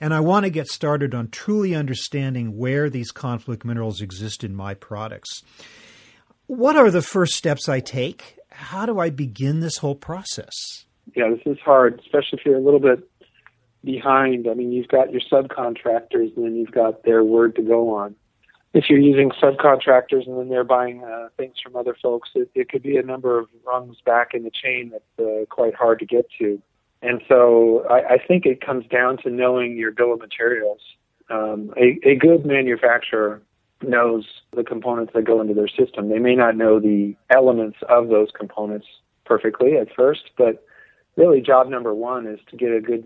and 0.00 0.14
I 0.14 0.20
want 0.20 0.44
to 0.44 0.50
get 0.50 0.68
started 0.68 1.16
on 1.16 1.30
truly 1.30 1.74
understanding 1.74 2.56
where 2.56 2.88
these 2.88 3.10
conflict 3.10 3.64
minerals 3.64 4.00
exist 4.00 4.44
in 4.44 4.54
my 4.54 4.74
products. 4.74 5.42
What 6.46 6.76
are 6.76 6.92
the 6.92 7.02
first 7.02 7.34
steps 7.34 7.68
I 7.68 7.80
take? 7.80 8.38
How 8.50 8.86
do 8.86 9.00
I 9.00 9.10
begin 9.10 9.58
this 9.58 9.78
whole 9.78 9.96
process? 9.96 10.54
Yeah, 11.16 11.28
this 11.30 11.42
is 11.44 11.58
hard, 11.64 12.00
especially 12.04 12.38
if 12.38 12.46
you're 12.46 12.56
a 12.56 12.64
little 12.64 12.80
bit 12.80 13.00
behind. 13.82 14.46
I 14.48 14.54
mean, 14.54 14.70
you've 14.70 14.88
got 14.88 15.10
your 15.10 15.22
subcontractors, 15.22 16.36
and 16.36 16.44
then 16.46 16.54
you've 16.54 16.70
got 16.70 17.02
their 17.02 17.24
word 17.24 17.56
to 17.56 17.62
go 17.62 17.96
on 17.96 18.14
if 18.78 18.88
you're 18.88 19.00
using 19.00 19.30
subcontractors 19.30 20.26
and 20.26 20.38
then 20.38 20.48
they're 20.48 20.62
buying 20.62 21.02
uh, 21.02 21.28
things 21.36 21.56
from 21.60 21.74
other 21.74 21.96
folks, 22.00 22.30
it, 22.36 22.48
it 22.54 22.68
could 22.68 22.82
be 22.82 22.96
a 22.96 23.02
number 23.02 23.36
of 23.38 23.48
rungs 23.66 23.96
back 24.06 24.34
in 24.34 24.44
the 24.44 24.50
chain 24.50 24.92
that's 24.92 25.28
uh, 25.28 25.44
quite 25.46 25.74
hard 25.74 25.98
to 25.98 26.06
get 26.06 26.26
to. 26.38 26.62
And 27.02 27.20
so 27.28 27.84
I, 27.90 28.14
I 28.14 28.18
think 28.18 28.46
it 28.46 28.64
comes 28.64 28.86
down 28.86 29.18
to 29.18 29.30
knowing 29.30 29.76
your 29.76 29.90
bill 29.90 30.12
of 30.12 30.20
materials. 30.20 30.80
Um, 31.28 31.74
a, 31.76 31.98
a 32.08 32.14
good 32.14 32.46
manufacturer 32.46 33.42
knows 33.82 34.24
the 34.54 34.62
components 34.62 35.12
that 35.14 35.24
go 35.24 35.40
into 35.40 35.54
their 35.54 35.68
system. 35.68 36.08
They 36.08 36.20
may 36.20 36.36
not 36.36 36.56
know 36.56 36.78
the 36.78 37.16
elements 37.30 37.78
of 37.88 38.08
those 38.08 38.28
components 38.36 38.86
perfectly 39.24 39.76
at 39.76 39.88
first, 39.94 40.30
but 40.38 40.64
really 41.16 41.40
job 41.40 41.68
number 41.68 41.94
one 41.94 42.26
is 42.26 42.38
to 42.48 42.56
get 42.56 42.70
a 42.72 42.80
good 42.80 43.04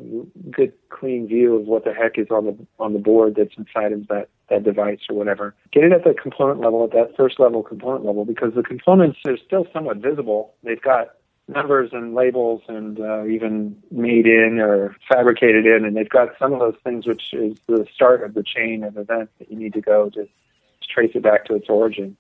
good 0.51 0.73
clean 0.91 1.27
view 1.27 1.57
of 1.57 1.67
what 1.67 1.85
the 1.85 1.95
heck 1.95 2.19
is 2.19 2.29
on 2.31 2.45
the 2.45 2.57
on 2.79 2.93
the 2.93 2.99
board 2.99 3.35
that's 3.37 3.55
inside 3.57 3.93
of 3.93 4.07
that 4.09 4.29
device 4.61 5.01
or 5.09 5.17
whatever. 5.17 5.55
Get 5.73 5.85
it 5.85 5.93
at 5.93 6.05
the 6.05 6.15
component 6.15 6.61
level, 6.61 6.85
at 6.85 6.93
that 6.93 7.17
first 7.17 7.39
level 7.39 7.63
component 7.63 8.05
level, 8.05 8.25
because 8.25 8.55
the 8.55 8.63
components 8.63 9.19
are 9.27 9.37
still 9.37 9.67
somewhat 9.73 9.99
visible. 9.99 10.55
They've 10.63 10.81
got 10.81 11.11
numbers 11.49 11.91
and 11.93 12.15
labels 12.15 12.63
and 12.69 13.01
uh, 13.01 13.27
even 13.27 13.83
made 13.91 14.27
in 14.27 14.59
or 14.61 14.97
fabricated 15.09 15.67
in, 15.67 15.85
and 15.85 15.97
they've 15.97 16.09
got 16.09 16.31
some 16.39 16.53
of 16.53 16.61
those 16.61 16.77
things 16.85 17.07
which 17.07 17.33
is 17.33 17.59
the 17.67 17.87
start 17.93 18.23
of 18.23 18.35
the 18.35 18.43
chain 18.43 18.85
of 18.85 18.97
events 18.97 19.33
that 19.39 19.51
you 19.51 19.59
need 19.59 19.73
to 19.75 19.81
go 19.81 20.09
to, 20.11 20.25
to 20.25 20.89
trace 20.89 21.11
it 21.15 21.23
back 21.23 21.45
to 21.47 21.55
its 21.55 21.69
origin. 21.69 22.17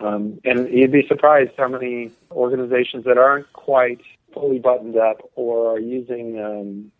Um, 0.00 0.40
and 0.44 0.68
you'd 0.70 0.92
be 0.92 1.06
surprised 1.06 1.52
how 1.58 1.68
many 1.68 2.10
organizations 2.30 3.04
that 3.04 3.18
aren't 3.18 3.52
quite 3.52 4.00
fully 4.32 4.58
buttoned 4.58 4.96
up 4.96 5.20
or 5.34 5.74
are 5.74 5.80
using 5.80 6.40
um, 6.40 6.92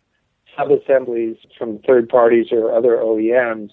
sub-assemblies 0.55 1.37
from 1.57 1.79
third 1.79 2.09
parties 2.09 2.47
or 2.51 2.75
other 2.75 2.97
OEMs 2.97 3.71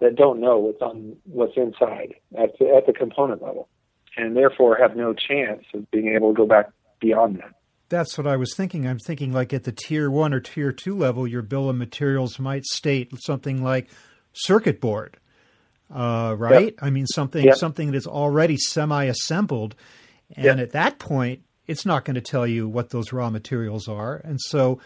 that 0.00 0.16
don't 0.16 0.40
know 0.40 0.58
what's 0.58 0.82
on 0.82 1.16
what's 1.24 1.56
inside 1.56 2.14
at 2.38 2.58
the, 2.58 2.74
at 2.74 2.86
the 2.86 2.92
component 2.92 3.42
level, 3.42 3.68
and 4.16 4.36
therefore 4.36 4.76
have 4.76 4.96
no 4.96 5.14
chance 5.14 5.64
of 5.74 5.90
being 5.90 6.14
able 6.14 6.34
to 6.34 6.36
go 6.36 6.46
back 6.46 6.70
beyond 7.00 7.36
that. 7.38 7.52
That's 7.88 8.16
what 8.16 8.26
I 8.26 8.36
was 8.36 8.54
thinking. 8.54 8.86
I'm 8.86 8.98
thinking 8.98 9.32
like 9.32 9.52
at 9.52 9.64
the 9.64 9.72
tier 9.72 10.10
one 10.10 10.32
or 10.32 10.40
tier 10.40 10.72
two 10.72 10.96
level, 10.96 11.26
your 11.26 11.42
bill 11.42 11.68
of 11.68 11.76
materials 11.76 12.38
might 12.38 12.64
state 12.64 13.12
something 13.24 13.62
like 13.62 13.88
circuit 14.32 14.80
board, 14.80 15.16
uh, 15.92 16.34
right? 16.38 16.66
Yep. 16.66 16.74
I 16.82 16.90
mean 16.90 17.06
something 17.06 17.44
yep. 17.44 17.56
something 17.56 17.90
that's 17.90 18.06
already 18.06 18.56
semi-assembled, 18.56 19.74
and 20.36 20.44
yep. 20.44 20.58
at 20.58 20.70
that 20.72 20.98
point, 20.98 21.42
it's 21.66 21.84
not 21.84 22.04
going 22.04 22.14
to 22.14 22.20
tell 22.20 22.46
you 22.46 22.68
what 22.68 22.90
those 22.90 23.12
raw 23.12 23.30
materials 23.30 23.88
are. 23.88 24.16
And 24.24 24.40
so 24.40 24.80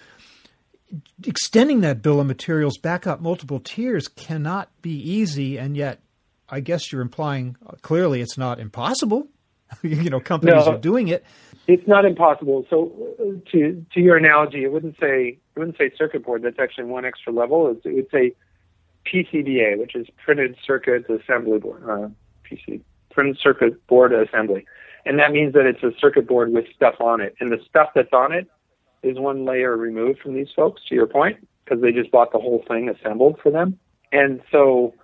extending 1.27 1.81
that 1.81 2.03
bill 2.03 2.21
of 2.21 2.27
materials 2.27 2.79
back 2.79 3.07
up 3.07 3.21
multiple 3.21 3.61
tiers 3.61 4.09
cannot 4.09 4.71
be 4.83 4.91
easy. 4.91 5.59
And 5.59 5.77
yet, 5.77 6.01
I 6.49 6.61
guess 6.61 6.93
you're 6.93 7.03
implying 7.03 7.57
clearly 7.83 8.21
it's 8.21 8.39
not 8.39 8.61
impossible. 8.61 9.29
you 9.83 10.11
know, 10.11 10.21
companies 10.21 10.67
no, 10.67 10.73
are 10.73 10.79
doing 10.79 11.09
it. 11.09 11.25
It's 11.67 11.87
not 11.89 12.05
impossible. 12.05 12.67
So, 12.69 12.93
to 13.53 13.87
to 13.93 14.01
your 14.01 14.17
analogy, 14.17 14.65
it 14.65 14.73
wouldn't 14.73 14.97
say 15.01 15.39
it 15.57 15.59
wouldn't 15.59 15.79
say 15.79 15.91
circuit 15.97 16.25
board. 16.25 16.43
That's 16.43 16.59
actually 16.59 16.85
one 16.85 17.05
extra 17.05 17.33
level. 17.33 17.69
It 17.85 17.95
would 17.95 18.11
say 18.11 18.35
PCBA, 19.07 19.79
which 19.79 19.95
is 19.95 20.07
printed 20.25 20.57
circuit 20.65 21.09
assembly 21.09 21.59
board. 21.59 21.83
Uh, 21.89 22.09
PC 22.49 22.83
printed 23.11 23.39
circuit 23.39 23.87
board 23.87 24.13
assembly 24.13 24.67
and 25.07 25.19
that 25.19 25.33
means 25.33 25.53
that 25.53 25.67
it's 25.67 25.83
a 25.83 25.93
circuit 25.99 26.27
board 26.27 26.53
with 26.53 26.65
stuff 26.75 26.95
on 27.01 27.21
it. 27.21 27.35
And 27.41 27.53
the 27.53 27.59
stuff 27.69 27.91
that's 27.95 28.13
on 28.13 28.33
it 28.33 28.49
is 29.05 29.19
one 29.19 29.45
layer 29.45 29.77
removed 29.77 30.21
from 30.21 30.35
these 30.35 30.49
folks, 30.55 30.83
to 30.89 30.95
your 30.95 31.07
point, 31.07 31.47
because 31.65 31.83
they 31.83 31.93
just 31.93 32.11
bought 32.11 32.33
the 32.33 32.39
whole 32.39 32.65
thing 32.67 32.89
assembled 32.89 33.39
for 33.43 33.51
them. 33.51 33.79
And 34.13 34.41
so 34.51 34.95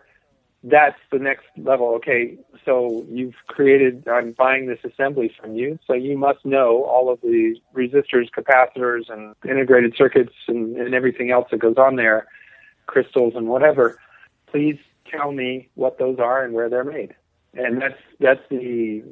that's 0.62 0.98
the 1.10 1.18
next 1.18 1.46
level. 1.56 1.94
Okay, 1.96 2.38
so 2.64 3.06
you've 3.08 3.34
created, 3.46 4.06
I'm 4.08 4.32
buying 4.32 4.66
this 4.66 4.78
assembly 4.84 5.32
from 5.40 5.54
you, 5.54 5.78
so 5.86 5.94
you 5.94 6.18
must 6.18 6.44
know 6.44 6.84
all 6.84 7.10
of 7.10 7.20
the 7.22 7.56
resistors, 7.74 8.28
capacitors, 8.36 9.10
and 9.10 9.34
integrated 9.48 9.94
circuits 9.96 10.34
and, 10.48 10.76
and 10.76 10.94
everything 10.94 11.30
else 11.30 11.48
that 11.50 11.58
goes 11.58 11.76
on 11.76 11.96
there, 11.96 12.26
crystals 12.86 13.34
and 13.36 13.48
whatever. 13.48 13.98
Please 14.46 14.78
tell 15.10 15.32
me 15.32 15.68
what 15.74 15.98
those 15.98 16.18
are 16.18 16.44
and 16.44 16.52
where 16.52 16.68
they're 16.68 16.84
made. 16.84 17.14
And 17.54 17.82
that's 17.82 17.98
that's 18.20 18.40
the 18.48 19.02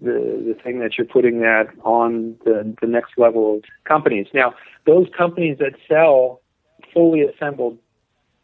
the, 0.00 0.44
the 0.46 0.56
thing 0.62 0.78
that 0.80 0.96
you're 0.96 1.06
putting 1.06 1.40
that 1.40 1.68
on 1.82 2.36
the, 2.44 2.74
the 2.80 2.86
next 2.86 3.12
level 3.16 3.56
of 3.56 3.64
companies. 3.84 4.26
Now, 4.32 4.54
those 4.86 5.08
companies 5.16 5.58
that 5.58 5.72
sell 5.88 6.40
fully 6.92 7.22
assembled 7.22 7.78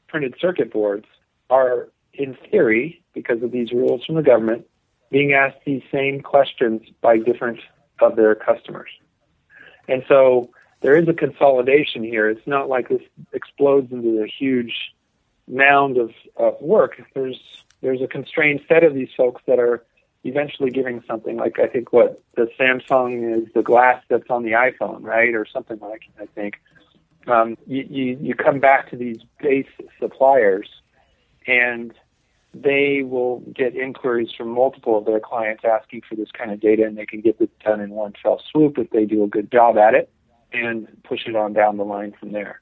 printed 0.08 0.34
circuit 0.40 0.72
boards 0.72 1.06
are, 1.50 1.88
in 2.12 2.36
theory, 2.50 3.02
because 3.14 3.42
of 3.42 3.52
these 3.52 3.72
rules 3.72 4.04
from 4.04 4.14
the 4.16 4.22
government, 4.22 4.66
being 5.10 5.32
asked 5.32 5.58
these 5.64 5.82
same 5.92 6.20
questions 6.20 6.82
by 7.00 7.18
different 7.18 7.60
of 8.00 8.16
their 8.16 8.34
customers. 8.34 8.90
And 9.88 10.02
so 10.08 10.50
there 10.80 10.96
is 10.96 11.08
a 11.08 11.12
consolidation 11.12 12.02
here. 12.02 12.28
It's 12.28 12.46
not 12.46 12.68
like 12.68 12.88
this 12.88 13.02
explodes 13.32 13.92
into 13.92 14.22
a 14.22 14.26
huge 14.26 14.74
mound 15.46 15.98
of, 15.98 16.10
of 16.36 16.60
work. 16.60 17.00
There's 17.14 17.40
there's 17.80 18.00
a 18.00 18.06
constrained 18.06 18.60
set 18.66 18.82
of 18.82 18.94
these 18.94 19.10
folks 19.14 19.42
that 19.46 19.58
are 19.58 19.84
eventually 20.24 20.70
giving 20.70 21.02
something 21.06 21.36
like 21.36 21.58
I 21.58 21.66
think 21.68 21.92
what 21.92 22.20
the 22.34 22.48
Samsung 22.58 23.42
is 23.42 23.52
the 23.54 23.62
glass 23.62 24.02
that's 24.08 24.28
on 24.30 24.42
the 24.42 24.52
iPhone, 24.52 25.02
right, 25.02 25.34
or 25.34 25.46
something 25.46 25.78
like 25.80 26.02
I 26.20 26.26
think. 26.26 26.60
Um, 27.26 27.56
you, 27.66 27.86
you 27.88 28.18
you 28.20 28.34
come 28.34 28.58
back 28.58 28.90
to 28.90 28.96
these 28.96 29.18
base 29.40 29.68
suppliers, 30.00 30.68
and 31.46 31.94
they 32.52 33.02
will 33.02 33.40
get 33.54 33.74
inquiries 33.76 34.30
from 34.36 34.48
multiple 34.48 34.98
of 34.98 35.04
their 35.04 35.20
clients 35.20 35.62
asking 35.64 36.02
for 36.08 36.16
this 36.16 36.30
kind 36.30 36.50
of 36.50 36.60
data, 36.60 36.84
and 36.84 36.96
they 36.96 37.06
can 37.06 37.20
get 37.20 37.38
this 37.38 37.48
done 37.64 37.80
in 37.80 37.90
one 37.90 38.14
fell 38.22 38.40
swoop 38.50 38.78
if 38.78 38.90
they 38.90 39.04
do 39.04 39.24
a 39.24 39.28
good 39.28 39.50
job 39.52 39.76
at 39.76 39.94
it, 39.94 40.10
and 40.52 40.86
push 41.04 41.26
it 41.26 41.36
on 41.36 41.52
down 41.52 41.76
the 41.76 41.84
line 41.84 42.14
from 42.18 42.32
there. 42.32 42.60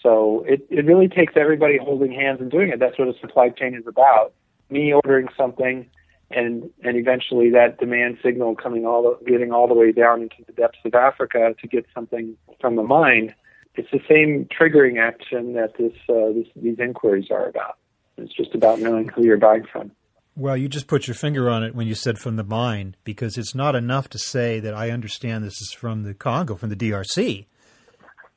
So 0.00 0.44
it, 0.46 0.64
it 0.70 0.84
really 0.84 1.08
takes 1.08 1.32
everybody 1.36 1.76
holding 1.76 2.12
hands 2.12 2.40
and 2.40 2.50
doing 2.50 2.68
it. 2.68 2.78
That's 2.78 2.96
what 2.98 3.08
a 3.08 3.18
supply 3.18 3.48
chain 3.48 3.74
is 3.74 3.86
about. 3.86 4.32
Me 4.70 4.92
ordering 4.92 5.28
something 5.36 5.88
and 6.30 6.70
and 6.82 6.96
eventually 6.96 7.50
that 7.50 7.78
demand 7.78 8.18
signal 8.22 8.54
coming 8.54 8.84
all 8.84 9.02
the, 9.02 9.30
getting 9.30 9.52
all 9.52 9.66
the 9.66 9.74
way 9.74 9.92
down 9.92 10.22
into 10.22 10.36
the 10.46 10.52
depths 10.52 10.78
of 10.84 10.94
Africa 10.94 11.54
to 11.60 11.68
get 11.68 11.86
something 11.94 12.36
from 12.60 12.76
the 12.76 12.82
mine. 12.82 13.34
It's 13.74 13.90
the 13.92 14.00
same 14.08 14.46
triggering 14.46 15.00
action 15.00 15.52
that 15.54 15.76
this, 15.78 15.92
uh, 16.08 16.32
this 16.32 16.48
these 16.56 16.78
inquiries 16.78 17.30
are 17.30 17.48
about. 17.48 17.76
It's 18.16 18.34
just 18.34 18.54
about 18.54 18.80
knowing 18.80 19.08
who 19.08 19.24
you're 19.24 19.36
buying 19.36 19.64
from. 19.70 19.92
Well, 20.34 20.56
you 20.56 20.68
just 20.68 20.86
put 20.86 21.08
your 21.08 21.14
finger 21.14 21.50
on 21.50 21.64
it 21.64 21.74
when 21.74 21.86
you 21.86 21.94
said 21.94 22.18
from 22.18 22.36
the 22.36 22.44
mine, 22.44 22.94
because 23.02 23.36
it's 23.36 23.54
not 23.54 23.74
enough 23.74 24.08
to 24.10 24.18
say 24.18 24.60
that 24.60 24.74
I 24.74 24.90
understand 24.90 25.42
this 25.42 25.60
is 25.60 25.72
from 25.72 26.04
the 26.04 26.14
Congo, 26.14 26.54
from 26.54 26.68
the 26.68 26.76
DRC, 26.76 27.46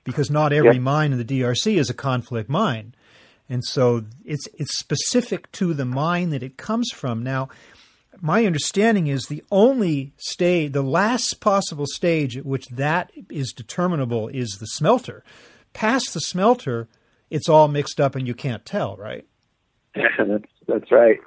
because 0.03 0.31
not 0.31 0.53
every 0.53 0.73
yep. 0.73 0.81
mine 0.81 1.11
in 1.11 1.19
the 1.19 1.25
DRC 1.25 1.77
is 1.77 1.89
a 1.89 1.93
conflict 1.93 2.49
mine. 2.49 2.95
And 3.51 3.65
so 3.65 4.05
it's 4.23 4.47
it's 4.57 4.79
specific 4.79 5.51
to 5.51 5.73
the 5.73 5.85
mine 5.85 6.29
that 6.29 6.41
it 6.41 6.55
comes 6.55 6.89
from. 6.91 7.21
Now, 7.21 7.49
my 8.21 8.45
understanding 8.45 9.07
is 9.07 9.23
the 9.23 9.43
only 9.51 10.13
stage, 10.17 10.73
the 10.73 10.83
last 10.83 11.39
possible 11.41 11.87
stage 11.87 12.37
at 12.37 12.45
which 12.45 12.67
that 12.67 13.11
is 13.29 13.51
determinable 13.51 14.27
is 14.27 14.57
the 14.59 14.67
smelter. 14.67 15.23
Past 15.73 16.13
the 16.13 16.19
smelter, 16.21 16.87
it's 17.29 17.49
all 17.49 17.67
mixed 17.67 17.99
up 17.99 18.15
and 18.15 18.27
you 18.27 18.33
can't 18.33 18.65
tell, 18.65 18.95
right? 18.97 19.25
That's 19.95 20.45
that's 20.67 20.91
right. 20.91 21.19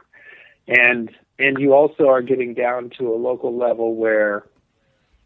And 0.68 1.10
and 1.38 1.58
you 1.58 1.74
also 1.74 2.08
are 2.08 2.22
getting 2.22 2.54
down 2.54 2.90
to 2.98 3.12
a 3.12 3.16
local 3.16 3.54
level 3.54 3.94
where 3.94 4.44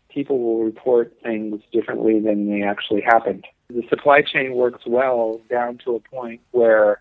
people 0.09 0.41
will 0.41 0.65
report 0.65 1.15
things 1.23 1.63
differently 1.73 2.19
than 2.19 2.49
they 2.49 2.63
actually 2.63 3.03
happened. 3.03 3.47
The 3.69 3.85
supply 3.89 4.23
chain 4.23 4.55
works 4.55 4.83
well 4.87 5.41
down 5.51 5.79
to 5.85 5.95
a 5.95 6.01
point 6.01 6.41
where 6.51 7.01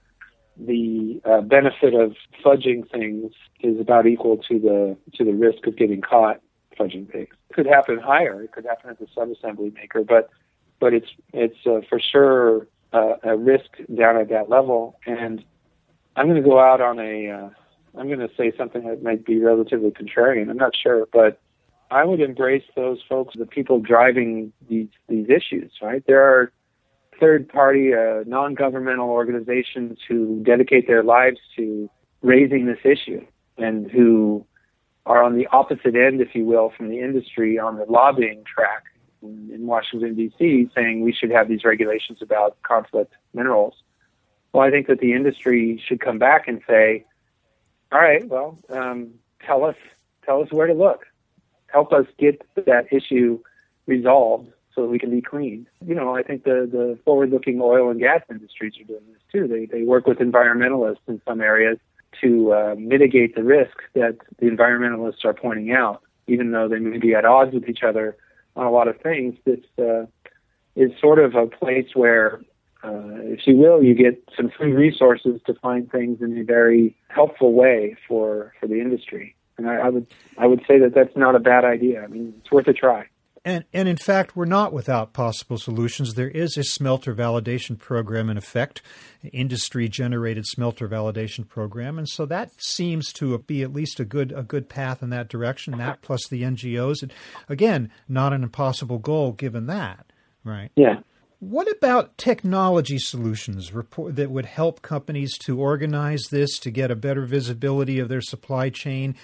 the 0.60 1.22
uh, 1.26 1.42
benefit 1.42 1.94
of 1.94 2.16
fudging 2.44 2.90
things 2.90 3.32
is 3.62 3.80
about 3.80 4.08
equal 4.08 4.38
to 4.50 4.60
the 4.60 4.98
to 5.16 5.24
the 5.24 5.34
risk 5.34 5.66
of 5.68 5.78
getting 5.78 6.02
caught 6.02 6.42
fudging 6.80 7.12
things. 7.12 7.30
It 7.50 7.54
could 7.54 7.66
happen 7.66 8.00
higher. 8.00 8.42
It 8.44 8.52
could 8.52 8.66
happen 8.66 8.90
at 8.90 9.00
the 9.00 9.06
subassembly 9.06 9.74
maker, 9.74 10.04
but 10.04 10.30
but 10.80 10.94
it's 10.94 11.10
it's 11.34 11.58
uh, 11.66 11.82
for 11.90 12.00
sure 12.00 12.68
uh, 12.94 13.16
a 13.24 13.38
risk 13.38 13.70
down 13.94 14.18
at 14.18 14.30
that 14.30 14.50
level. 14.50 15.00
And 15.06 15.44
I'm 16.16 16.28
going 16.28 16.42
to 16.42 16.48
go 16.48 16.60
out 16.60 16.82
on 16.82 17.00
a 17.00 17.30
uh, 17.30 17.50
I'm 18.00 18.08
going 18.08 18.20
to 18.20 18.30
say 18.38 18.52
something 18.58 18.88
that 18.88 19.04
might 19.04 19.26
be 19.26 19.40
relatively 19.40 19.92
contrarian. 19.92 20.50
I'm 20.50 20.58
not 20.58 20.74
sure, 20.76 21.08
but 21.12 21.40
I 21.90 22.04
would 22.04 22.20
embrace 22.20 22.66
those 22.76 23.00
folks, 23.08 23.36
the 23.38 23.46
people 23.46 23.80
driving 23.80 24.54
these 24.70 24.90
these 25.08 25.28
issues. 25.30 25.72
Right? 25.82 26.04
There 26.08 26.24
are 26.24 26.52
third 27.20 27.50
party, 27.50 27.94
uh, 27.94 28.24
non 28.26 28.54
governmental 28.54 29.10
organizations 29.10 30.00
who 30.08 30.42
dedicate 30.44 30.88
their 30.88 31.04
lives 31.04 31.40
to 31.56 31.90
raising 32.22 32.66
this 32.66 32.80
issue 32.84 33.26
and 33.58 33.90
who 33.90 34.46
are 35.06 35.24
on 35.24 35.38
the 35.38 35.48
opposite 35.48 35.96
end, 35.96 36.22
if 36.22 36.36
you 36.36 36.46
will, 36.46 36.72
from 36.76 36.90
the 36.90 37.00
industry 37.00 37.58
on 37.58 37.78
the 37.78 37.86
lobbying 37.86 38.44
track 38.44 38.84
in 39.22 39.66
Washington, 39.66 40.16
D.C., 40.16 40.70
saying 40.76 41.02
we 41.02 41.14
should 41.14 41.32
have 41.32 41.48
these 41.48 41.64
regulations 41.64 42.20
about 42.22 42.62
conflict 42.64 43.14
minerals. 43.34 43.76
Well, 44.54 44.64
I 44.64 44.70
think 44.70 44.88
that 44.88 45.00
the 45.00 45.14
industry 45.14 45.82
should 45.88 46.00
come 46.00 46.20
back 46.20 46.48
and 46.48 46.62
say, 46.68 47.06
all 47.92 48.00
right, 48.00 48.28
well, 48.28 48.58
um, 48.70 49.14
tell 49.46 49.64
us, 49.64 49.76
tell 50.26 50.42
us 50.42 50.52
where 50.52 50.68
to 50.68 50.74
look. 50.74 51.06
Help 51.68 51.94
us 51.94 52.06
get 52.18 52.42
that 52.66 52.92
issue 52.92 53.40
resolved 53.86 54.52
so 54.78 54.86
we 54.86 55.00
can 55.00 55.10
be 55.10 55.22
clean. 55.22 55.68
You 55.86 55.96
know, 55.96 56.16
I 56.16 56.22
think 56.22 56.44
the, 56.44 56.70
the 56.72 57.00
forward-looking 57.04 57.60
oil 57.60 57.90
and 57.90 58.00
gas 58.00 58.22
industries 58.30 58.74
are 58.80 58.84
doing 58.84 59.02
this 59.12 59.22
too. 59.32 59.48
They, 59.48 59.66
they 59.66 59.84
work 59.84 60.06
with 60.06 60.20
environmentalists 60.20 61.06
in 61.08 61.20
some 61.28 61.42
areas 61.42 61.80
to 62.22 62.54
uh, 62.54 62.76
mitigate 62.78 63.36
the 63.36 63.44
risk 63.44 63.78
that 63.94 64.18
the 64.40 64.46
environmentalists 64.46 65.26
are 65.26 65.34
pointing 65.34 65.72
out, 65.72 66.04
even 66.28 66.52
though 66.52 66.68
they 66.68 66.80
may 66.80 67.00
be 67.00 67.16
at 67.16 67.26
odds 67.26 67.54
with 67.54 67.68
each 67.68 67.82
other 67.82 68.16
on 68.56 68.68
a 68.68 68.72
lot 68.72 68.88
of 68.88 69.00
things. 69.02 69.36
This 69.46 69.60
uh, 69.80 70.06
is 70.76 70.92
sort 71.02 71.20
of 71.20 71.34
a 71.34 71.48
place 71.48 71.90
where, 71.96 72.40
uh, 72.84 73.18
if 73.36 73.48
you 73.48 73.58
will, 73.58 73.84
you 73.84 73.96
get 73.96 74.24
some 74.38 74.50
free 74.50 74.74
resources 74.74 75.42
to 75.48 75.56
find 75.56 75.92
things 75.92 76.22
in 76.22 76.38
a 76.38 76.44
very 76.44 76.96
helpful 77.08 77.54
way 77.54 77.98
for, 78.08 78.54
for 78.60 78.68
the 78.68 78.80
industry. 78.80 79.36
And 79.58 79.68
I, 79.68 79.78
I 79.78 79.90
would 79.90 80.06
I 80.38 80.46
would 80.46 80.64
say 80.68 80.78
that 80.78 80.94
that's 80.94 81.18
not 81.18 81.36
a 81.36 81.40
bad 81.40 81.66
idea. 81.66 82.04
I 82.04 82.08
mean, 82.08 82.36
it's 82.38 82.52
worth 82.52 82.68
a 82.68 82.74
try. 82.74 83.08
And, 83.48 83.64
and 83.72 83.88
in 83.88 83.96
fact, 83.96 84.36
we're 84.36 84.44
not 84.44 84.74
without 84.74 85.14
possible 85.14 85.58
solutions. 85.58 86.16
There 86.16 86.28
is 86.28 86.58
a 86.58 86.66
smelter 86.66 87.16
validation 87.16 87.80
program 87.80 88.30
in 88.30 88.36
effect, 88.36 88.82
industry 89.32 89.88
generated 89.88 90.46
smelter 90.46 90.90
validation 90.90 91.48
program. 91.48 91.98
And 91.98 92.10
so 92.10 92.26
that 92.26 92.52
seems 92.58 93.14
to 93.14 93.38
be 93.38 93.64
at 93.64 93.72
least 93.72 94.02
a 94.02 94.06
good, 94.06 94.34
a 94.34 94.44
good 94.44 94.68
path 94.68 95.02
in 95.02 95.12
that 95.12 95.30
direction. 95.30 95.78
That 95.78 96.02
plus 96.02 96.28
the 96.28 96.44
NGOs. 96.44 97.02
And 97.02 97.14
again, 97.48 97.90
not 98.10 98.34
an 98.34 98.44
impossible 98.44 98.98
goal 98.98 99.32
given 99.32 99.66
that, 99.68 100.12
right? 100.44 100.70
Yeah. 100.76 101.00
What 101.40 101.72
about 101.72 102.18
technology 102.18 103.00
solutions 103.00 103.72
that 103.72 104.30
would 104.30 104.46
help 104.46 104.82
companies 104.82 105.38
to 105.46 105.58
organize 105.58 106.24
this, 106.32 106.60
to 106.60 106.70
get 106.70 106.92
a 106.92 106.98
better 106.98 107.26
visibility 107.26 107.98
of 107.98 108.10
their 108.10 108.20
supply 108.20 108.70
chain, 108.70 109.16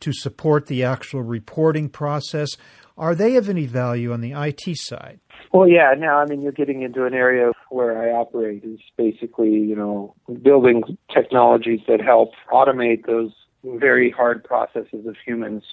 to 0.00 0.12
support 0.12 0.66
the 0.66 0.84
actual 0.84 1.22
reporting 1.22 1.88
process? 1.88 2.58
Are 2.96 3.14
they 3.14 3.36
of 3.36 3.48
any 3.48 3.66
value 3.66 4.12
on 4.12 4.20
the 4.20 4.32
IT 4.32 4.76
side? 4.76 5.20
Well, 5.52 5.68
yeah. 5.68 5.94
Now, 5.96 6.18
I 6.18 6.26
mean, 6.26 6.42
you're 6.42 6.52
getting 6.52 6.82
into 6.82 7.06
an 7.06 7.14
area 7.14 7.52
where 7.70 8.00
I 8.00 8.12
operate 8.12 8.62
is 8.64 8.80
basically, 8.96 9.50
you 9.50 9.74
know, 9.74 10.14
building 10.42 10.82
technologies 11.12 11.80
that 11.88 12.00
help 12.00 12.32
automate 12.52 13.06
those 13.06 13.32
very 13.64 14.10
hard 14.10 14.44
processes 14.44 15.06
of 15.06 15.16
humans 15.24 15.64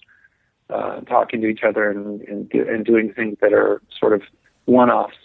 uh, 0.69 1.01
talking 1.01 1.41
to 1.41 1.47
each 1.47 1.61
other 1.67 1.89
and, 1.89 2.21
and, 2.21 2.51
and 2.53 2.85
doing 2.85 3.13
things 3.13 3.37
that 3.41 3.53
are 3.53 3.81
sort 3.97 4.13
of 4.13 4.21
one-offs. 4.65 5.15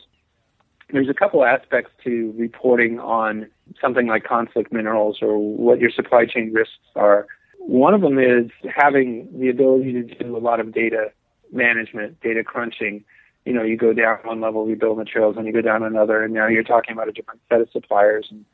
There's 0.91 1.09
a 1.09 1.15
couple 1.15 1.45
aspects 1.45 1.91
to 2.05 2.35
reporting 2.37 3.01
on 3.01 3.49
something 3.81 4.07
like 4.07 4.25
conflict 4.25 4.73
minerals 4.73 5.19
or 5.23 5.39
what 5.39 5.81
your 5.81 5.91
supply 5.91 6.27
chain 6.27 6.53
risks 6.53 6.75
are. 6.95 7.27
One 7.59 7.95
of 7.95 8.03
them 8.03 8.19
is 8.19 8.51
having 8.75 9.29
the 9.39 9.49
ability 9.49 9.93
to 9.95 10.03
do 10.03 10.37
a 10.37 10.39
lot 10.39 10.61
of 10.61 10.73
data 10.73 11.13
management, 11.53 12.21
data 12.21 12.43
crunching. 12.43 13.05
You 13.45 13.53
know, 13.53 13.63
you 13.63 13.77
go 13.77 13.93
down 13.93 14.19
one 14.23 14.41
level, 14.41 14.69
you 14.69 14.77
build 14.77 14.99
materials, 14.99 15.37
and 15.37 15.47
you 15.47 15.53
go 15.53 15.61
down 15.61 15.83
another, 15.83 16.23
and 16.23 16.33
now 16.33 16.47
you're 16.47 16.63
talking 16.63 16.93
about 16.93 17.09
a 17.09 17.13
different 17.13 17.41
set 17.49 17.61
of 17.61 17.69
suppliers, 17.71 18.29
and 18.31 18.45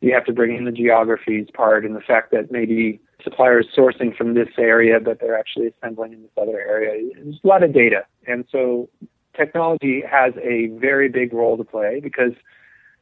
you 0.00 0.14
have 0.14 0.24
to 0.24 0.32
bring 0.32 0.56
in 0.56 0.64
the 0.64 0.72
geographies 0.72 1.48
part 1.52 1.84
and 1.84 1.94
the 1.94 2.00
fact 2.00 2.30
that 2.30 2.50
maybe 2.50 3.00
suppliers 3.22 3.66
sourcing 3.76 4.16
from 4.16 4.34
this 4.34 4.48
area, 4.56 5.00
but 5.00 5.20
they're 5.20 5.38
actually 5.38 5.66
assembling 5.66 6.12
in 6.12 6.22
this 6.22 6.30
other 6.40 6.60
area. 6.60 7.10
There's 7.14 7.40
a 7.42 7.46
lot 7.46 7.62
of 7.62 7.72
data, 7.72 8.04
and 8.26 8.44
so 8.50 8.88
technology 9.36 10.02
has 10.08 10.34
a 10.42 10.66
very 10.78 11.08
big 11.08 11.32
role 11.32 11.56
to 11.56 11.64
play 11.64 12.00
because 12.00 12.32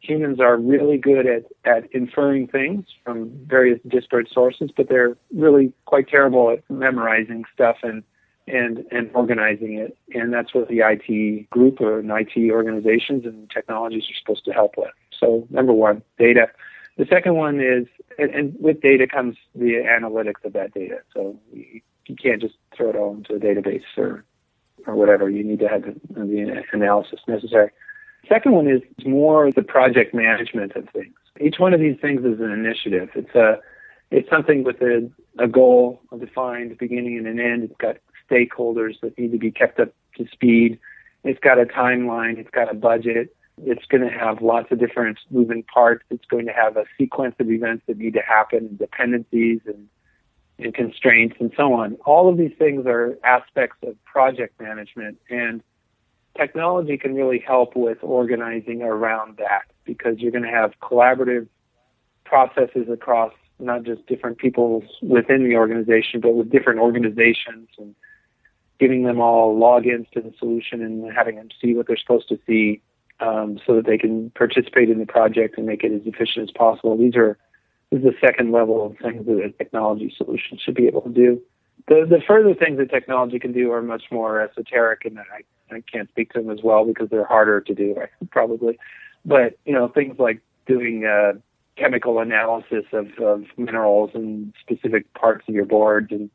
humans 0.00 0.40
are 0.40 0.56
really 0.56 0.98
good 0.98 1.26
at, 1.26 1.44
at 1.64 1.90
inferring 1.92 2.46
things 2.46 2.84
from 3.04 3.30
various 3.46 3.80
disparate 3.88 4.28
sources, 4.32 4.70
but 4.76 4.88
they're 4.88 5.16
really 5.34 5.72
quite 5.86 6.08
terrible 6.08 6.50
at 6.50 6.62
memorizing 6.70 7.44
stuff 7.52 7.76
and 7.82 8.02
and 8.46 8.84
and 8.90 9.10
organizing 9.14 9.74
it. 9.74 9.96
And 10.14 10.32
that's 10.32 10.54
what 10.54 10.68
the 10.68 10.80
IT 10.80 11.50
group 11.50 11.80
or 11.80 11.98
an 11.98 12.10
IT 12.10 12.50
organizations 12.50 13.24
and 13.24 13.50
technologies 13.50 14.04
are 14.04 14.18
supposed 14.18 14.44
to 14.46 14.52
help 14.52 14.74
with. 14.76 14.90
So 15.18 15.46
number 15.50 15.72
one, 15.72 16.02
data. 16.18 16.48
The 16.96 17.06
second 17.06 17.34
one 17.34 17.60
is, 17.60 17.86
and, 18.18 18.30
and 18.34 18.56
with 18.58 18.80
data 18.80 19.06
comes 19.06 19.36
the 19.54 19.74
analytics 19.74 20.44
of 20.44 20.54
that 20.54 20.72
data. 20.72 21.00
So 21.12 21.38
you, 21.52 21.82
you 22.06 22.16
can't 22.16 22.40
just 22.40 22.54
throw 22.74 22.90
it 22.90 22.96
all 22.96 23.14
into 23.14 23.34
a 23.34 23.38
database 23.38 23.84
or 23.96 24.24
or 24.86 24.94
whatever. 24.94 25.28
You 25.28 25.44
need 25.44 25.58
to 25.60 25.68
have 25.68 25.82
the, 25.82 25.94
the 26.14 26.62
analysis 26.72 27.20
necessary. 27.26 27.70
Second 28.28 28.52
one 28.52 28.68
is 28.68 28.82
more 29.04 29.50
the 29.52 29.62
project 29.62 30.14
management 30.14 30.74
of 30.74 30.88
things. 30.90 31.14
Each 31.40 31.58
one 31.58 31.74
of 31.74 31.80
these 31.80 31.98
things 32.00 32.24
is 32.24 32.40
an 32.40 32.50
initiative. 32.50 33.10
It's 33.14 33.34
a 33.34 33.60
it's 34.10 34.30
something 34.30 34.62
with 34.62 34.80
a, 34.82 35.10
a 35.38 35.48
goal, 35.48 36.00
a 36.12 36.18
defined 36.18 36.78
beginning 36.78 37.18
and 37.18 37.26
an 37.26 37.40
end. 37.40 37.64
It's 37.64 37.76
got 37.78 37.96
stakeholders 38.30 39.00
that 39.00 39.18
need 39.18 39.32
to 39.32 39.38
be 39.38 39.50
kept 39.50 39.80
up 39.80 39.92
to 40.16 40.26
speed. 40.32 40.78
It's 41.24 41.40
got 41.40 41.58
a 41.58 41.64
timeline. 41.64 42.38
It's 42.38 42.50
got 42.50 42.70
a 42.70 42.74
budget. 42.74 43.34
It's 43.64 43.84
going 43.86 44.02
to 44.02 44.10
have 44.10 44.42
lots 44.42 44.70
of 44.70 44.78
different 44.78 45.18
moving 45.30 45.62
parts. 45.62 46.04
It's 46.10 46.24
going 46.26 46.46
to 46.46 46.52
have 46.52 46.76
a 46.76 46.84
sequence 46.98 47.34
of 47.38 47.50
events 47.50 47.84
that 47.86 47.96
need 47.96 48.14
to 48.14 48.20
happen, 48.20 48.58
and 48.58 48.78
dependencies 48.78 49.60
and, 49.66 49.88
and 50.58 50.74
constraints 50.74 51.36
and 51.40 51.52
so 51.56 51.72
on. 51.72 51.94
All 52.04 52.28
of 52.28 52.36
these 52.36 52.52
things 52.58 52.86
are 52.86 53.18
aspects 53.24 53.78
of 53.82 53.96
project 54.04 54.60
management, 54.60 55.18
and 55.30 55.62
technology 56.36 56.98
can 56.98 57.14
really 57.14 57.38
help 57.38 57.74
with 57.74 57.98
organizing 58.02 58.82
around 58.82 59.38
that 59.38 59.62
because 59.84 60.18
you're 60.18 60.32
going 60.32 60.44
to 60.44 60.50
have 60.50 60.72
collaborative 60.82 61.48
processes 62.24 62.88
across 62.92 63.32
not 63.58 63.84
just 63.84 64.06
different 64.06 64.38
people 64.38 64.84
within 65.00 65.48
the 65.48 65.56
organization, 65.56 66.20
but 66.20 66.34
with 66.34 66.50
different 66.50 66.78
organizations 66.78 67.68
and 67.78 67.94
giving 68.78 69.04
them 69.04 69.20
all 69.20 69.58
logins 69.58 70.10
to 70.10 70.20
the 70.20 70.32
solution 70.38 70.82
and 70.82 71.12
having 71.12 71.36
them 71.36 71.48
see 71.60 71.74
what 71.74 71.86
they're 71.86 71.96
supposed 71.96 72.28
to 72.28 72.38
see 72.46 72.80
um, 73.20 73.58
so 73.66 73.76
that 73.76 73.86
they 73.86 73.98
can 73.98 74.30
participate 74.30 74.90
in 74.90 74.98
the 74.98 75.06
project 75.06 75.56
and 75.56 75.66
make 75.66 75.82
it 75.82 75.92
as 75.92 76.02
efficient 76.04 76.48
as 76.48 76.52
possible. 76.52 76.96
These 76.96 77.16
are 77.16 77.38
this 77.90 78.00
is 78.00 78.04
the 78.04 78.14
second 78.20 78.52
level 78.52 78.84
of 78.84 78.98
things 78.98 79.26
that 79.26 79.44
a 79.44 79.50
technology 79.50 80.12
solution 80.16 80.58
should 80.58 80.74
be 80.74 80.86
able 80.86 81.02
to 81.02 81.10
do. 81.10 81.40
The 81.88 82.06
the 82.08 82.20
further 82.26 82.54
things 82.54 82.78
that 82.78 82.90
technology 82.90 83.38
can 83.38 83.52
do 83.52 83.72
are 83.72 83.82
much 83.82 84.04
more 84.10 84.40
esoteric, 84.40 85.04
and 85.04 85.18
I 85.18 85.74
I 85.74 85.82
can't 85.90 86.08
speak 86.10 86.32
to 86.32 86.40
them 86.40 86.50
as 86.50 86.62
well 86.62 86.84
because 86.84 87.08
they're 87.10 87.24
harder 87.24 87.60
to 87.60 87.74
do 87.74 87.96
probably. 88.30 88.78
But 89.24 89.58
you 89.64 89.72
know 89.72 89.88
things 89.88 90.18
like 90.18 90.40
doing 90.66 91.04
uh, 91.04 91.34
chemical 91.76 92.18
analysis 92.18 92.84
of, 92.92 93.08
of 93.18 93.44
minerals 93.56 94.10
and 94.14 94.52
specific 94.60 95.12
parts 95.14 95.44
of 95.48 95.54
your 95.54 95.64
boards 95.64 96.10
and 96.10 96.30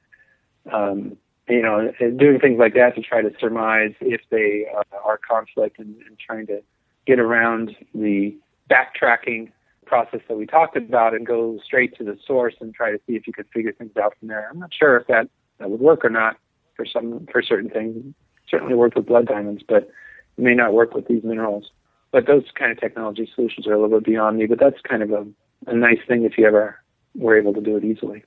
um, 0.72 1.18
you 1.52 1.62
know 1.62 1.92
doing 2.18 2.40
things 2.40 2.58
like 2.60 2.74
that 2.74 2.96
to 2.96 3.02
try 3.02 3.22
to 3.22 3.32
surmise 3.40 3.94
if 4.00 4.22
they 4.30 4.66
uh, 4.76 4.84
are 5.04 5.18
conflict 5.18 5.80
and, 5.80 5.96
and 6.08 6.18
trying 6.18 6.48
to 6.48 6.62
get 7.06 7.20
around 7.20 7.76
the 7.94 8.38
backtracking 8.70 9.52
process 9.86 10.22
that 10.30 10.38
we 10.38 10.46
talked 10.46 10.78
about 10.78 11.14
and 11.14 11.28
go 11.28 11.60
straight 11.66 11.96
to 11.98 12.04
the 12.04 12.18
source 12.26 12.56
and 12.62 12.74
try 12.74 12.92
to 12.92 12.98
see 13.06 13.14
if 13.14 13.28
you 13.28 13.34
could 13.34 13.48
figure 13.54 13.74
things 13.74 13.92
out 14.02 14.14
from 14.18 14.30
there. 14.30 14.48
I'm 14.50 14.60
not 14.60 14.74
sure 14.74 14.96
if 14.98 15.08
that, 15.08 15.28
that 15.60 15.70
would 15.70 15.82
work 15.82 16.06
or 16.06 16.10
not 16.10 16.38
for 16.76 16.86
some 16.86 17.28
for 17.32 17.42
certain 17.42 17.70
things. 17.70 18.14
Certainly 18.50 18.76
worked 18.76 18.96
with 18.96 19.06
blood 19.06 19.28
diamonds, 19.28 19.64
but 19.68 19.90
it 20.38 20.42
may 20.42 20.54
not 20.54 20.74
work 20.74 20.94
with 20.94 21.08
these 21.08 21.24
minerals. 21.24 21.72
But 22.12 22.28
those 22.28 22.44
kind 22.56 22.72
of 22.72 22.80
technology 22.80 23.30
solutions 23.36 23.68
are 23.68 23.74
a 23.74 23.82
little 23.82 24.00
bit 24.00 24.06
beyond 24.06 24.38
me. 24.38 24.46
But 24.46 24.60
that's 24.60 24.80
kind 24.82 25.04
of 25.04 25.12
a, 25.12 25.26
a 25.68 25.76
nice 25.76 26.00
thing 26.08 26.24
if 26.24 26.38
you 26.38 26.46
ever 26.46 26.80
were 27.16 27.38
able 27.38 27.54
to 27.54 27.62
do 27.62 27.76
it 27.76 27.84
easily. 27.84 28.24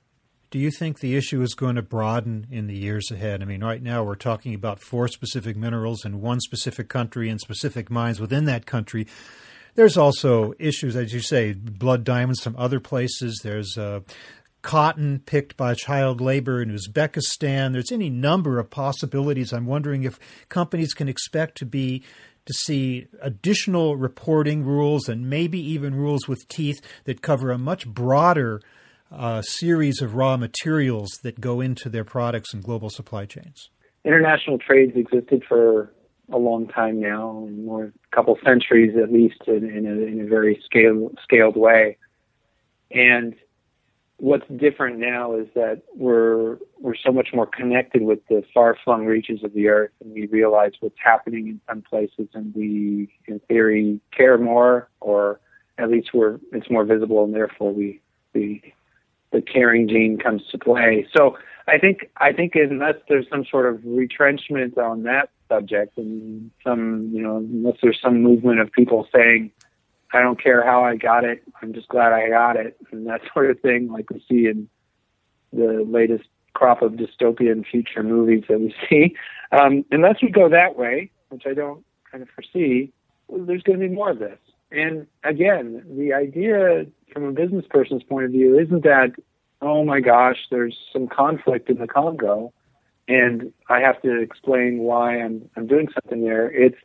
Do 0.55 0.61
you 0.61 0.71
think 0.71 0.99
the 0.99 1.17
issue 1.17 1.41
is 1.41 1.53
going 1.53 1.75
to 1.75 1.81
broaden 1.81 2.47
in 2.49 2.67
the 2.67 2.77
years 2.77 3.11
ahead? 3.11 3.41
I 3.41 3.45
mean, 3.45 3.61
right 3.61 3.83
now 3.83 4.05
we're 4.05 4.15
talking 4.15 4.53
about 4.53 4.79
four 4.79 5.09
specific 5.09 5.57
minerals 5.57 6.05
in 6.05 6.21
one 6.21 6.39
specific 6.39 6.87
country 6.87 7.29
and 7.29 7.41
specific 7.41 7.91
mines 7.91 8.21
within 8.21 8.45
that 8.45 8.65
country. 8.65 9.05
There's 9.73 9.97
also 9.97 10.53
issues, 10.57 10.95
as 10.95 11.13
you 11.13 11.19
say, 11.19 11.51
blood 11.51 12.05
diamonds 12.05 12.39
from 12.39 12.55
other 12.57 12.79
places. 12.79 13.41
There's 13.43 13.77
uh, 13.77 13.99
cotton 14.61 15.19
picked 15.25 15.57
by 15.57 15.73
child 15.73 16.21
labor 16.21 16.61
in 16.61 16.73
Uzbekistan. 16.73 17.73
There's 17.73 17.91
any 17.91 18.09
number 18.09 18.57
of 18.57 18.69
possibilities. 18.69 19.51
I'm 19.51 19.65
wondering 19.65 20.03
if 20.03 20.17
companies 20.47 20.93
can 20.93 21.09
expect 21.09 21.57
to 21.57 21.65
be 21.65 22.01
to 22.45 22.53
see 22.53 23.07
additional 23.21 23.97
reporting 23.97 24.63
rules 24.63 25.09
and 25.09 25.29
maybe 25.29 25.59
even 25.59 25.95
rules 25.95 26.29
with 26.29 26.47
teeth 26.47 26.79
that 27.03 27.21
cover 27.21 27.51
a 27.51 27.57
much 27.57 27.85
broader 27.85 28.61
uh, 29.11 29.41
series 29.41 30.01
of 30.01 30.15
raw 30.15 30.37
materials 30.37 31.09
that 31.23 31.39
go 31.39 31.61
into 31.61 31.89
their 31.89 32.03
products 32.03 32.53
and 32.53 32.63
global 32.63 32.89
supply 32.89 33.25
chains. 33.25 33.69
International 34.03 34.57
trades 34.57 34.93
existed 34.95 35.43
for 35.47 35.91
a 36.31 36.37
long 36.37 36.67
time 36.67 36.99
now, 36.99 37.47
more 37.51 37.85
a 37.85 38.15
couple 38.15 38.37
centuries 38.43 38.95
at 39.01 39.11
least, 39.11 39.41
in, 39.47 39.69
in, 39.69 39.85
a, 39.85 40.05
in 40.05 40.21
a 40.21 40.27
very 40.27 40.61
scaled 40.65 41.17
scaled 41.23 41.55
way. 41.55 41.97
And 42.91 43.35
what's 44.17 44.45
different 44.55 44.99
now 44.99 45.35
is 45.35 45.47
that 45.55 45.81
we're 45.95 46.57
we're 46.79 46.95
so 46.95 47.11
much 47.11 47.29
more 47.33 47.45
connected 47.45 48.01
with 48.01 48.19
the 48.27 48.43
far 48.53 48.77
flung 48.83 49.05
reaches 49.05 49.43
of 49.43 49.53
the 49.53 49.67
earth, 49.67 49.91
and 50.01 50.13
we 50.13 50.25
realize 50.27 50.71
what's 50.79 50.97
happening 51.03 51.47
in 51.47 51.61
some 51.67 51.81
places, 51.81 52.27
and 52.33 52.53
we, 52.55 53.09
in 53.27 53.39
theory, 53.47 53.99
care 54.15 54.37
more, 54.37 54.89
or 55.01 55.39
at 55.77 55.89
least 55.89 56.09
we're 56.13 56.39
it's 56.51 56.69
more 56.69 56.85
visible, 56.85 57.23
and 57.23 57.33
therefore 57.33 57.73
we 57.73 58.01
we 58.33 58.73
the 59.35 59.41
caring 59.41 59.87
gene 59.87 60.17
comes 60.17 60.41
to 60.51 60.57
play. 60.57 61.05
So 61.15 61.37
I 61.67 61.77
think 61.77 62.09
I 62.17 62.31
think 62.31 62.53
unless 62.55 62.95
there's 63.09 63.27
some 63.29 63.45
sort 63.45 63.65
of 63.65 63.81
retrenchment 63.83 64.77
on 64.77 65.03
that 65.03 65.29
subject 65.49 65.97
and 65.97 66.51
some 66.63 67.09
you 67.13 67.21
know 67.21 67.37
unless 67.37 67.75
there's 67.83 67.99
some 68.01 68.23
movement 68.23 68.61
of 68.61 68.71
people 68.71 69.07
saying 69.13 69.51
I 70.13 70.21
don't 70.21 70.41
care 70.41 70.63
how 70.63 70.83
I 70.83 70.95
got 70.95 71.25
it, 71.25 71.43
I'm 71.61 71.73
just 71.73 71.89
glad 71.89 72.13
I 72.13 72.29
got 72.29 72.55
it 72.55 72.77
and 72.91 73.05
that 73.07 73.21
sort 73.33 73.51
of 73.51 73.59
thing 73.59 73.91
like 73.91 74.09
we 74.09 74.23
see 74.29 74.47
in 74.47 74.69
the 75.51 75.85
latest 75.87 76.25
crop 76.53 76.81
of 76.81 76.93
dystopian 76.93 77.65
future 77.69 78.03
movies 78.03 78.45
that 78.47 78.59
we 78.59 78.73
see. 78.89 79.15
Um, 79.51 79.83
unless 79.91 80.21
we 80.21 80.29
go 80.29 80.47
that 80.49 80.77
way, 80.77 81.11
which 81.29 81.43
I 81.45 81.53
don't 81.53 81.83
kind 82.09 82.23
of 82.23 82.29
foresee, 82.29 82.93
there's 83.29 83.63
going 83.63 83.79
to 83.79 83.87
be 83.87 83.93
more 83.93 84.11
of 84.11 84.19
this. 84.19 84.39
And 84.71 85.07
again, 85.23 85.83
the 85.97 86.13
idea 86.13 86.85
from 87.13 87.23
a 87.25 87.31
business 87.31 87.65
person's 87.69 88.03
point 88.03 88.25
of 88.25 88.31
view 88.31 88.57
isn't 88.59 88.83
that, 88.83 89.11
oh 89.61 89.85
my 89.85 89.99
gosh, 89.99 90.37
there's 90.51 90.77
some 90.91 91.07
conflict 91.07 91.69
in 91.69 91.77
the 91.77 91.87
Congo 91.87 92.53
and 93.07 93.53
I 93.69 93.79
have 93.81 94.01
to 94.01 94.19
explain 94.19 94.79
why 94.79 95.21
I'm, 95.21 95.49
I'm 95.55 95.67
doing 95.67 95.87
something 95.93 96.23
there. 96.23 96.49
It's, 96.49 96.77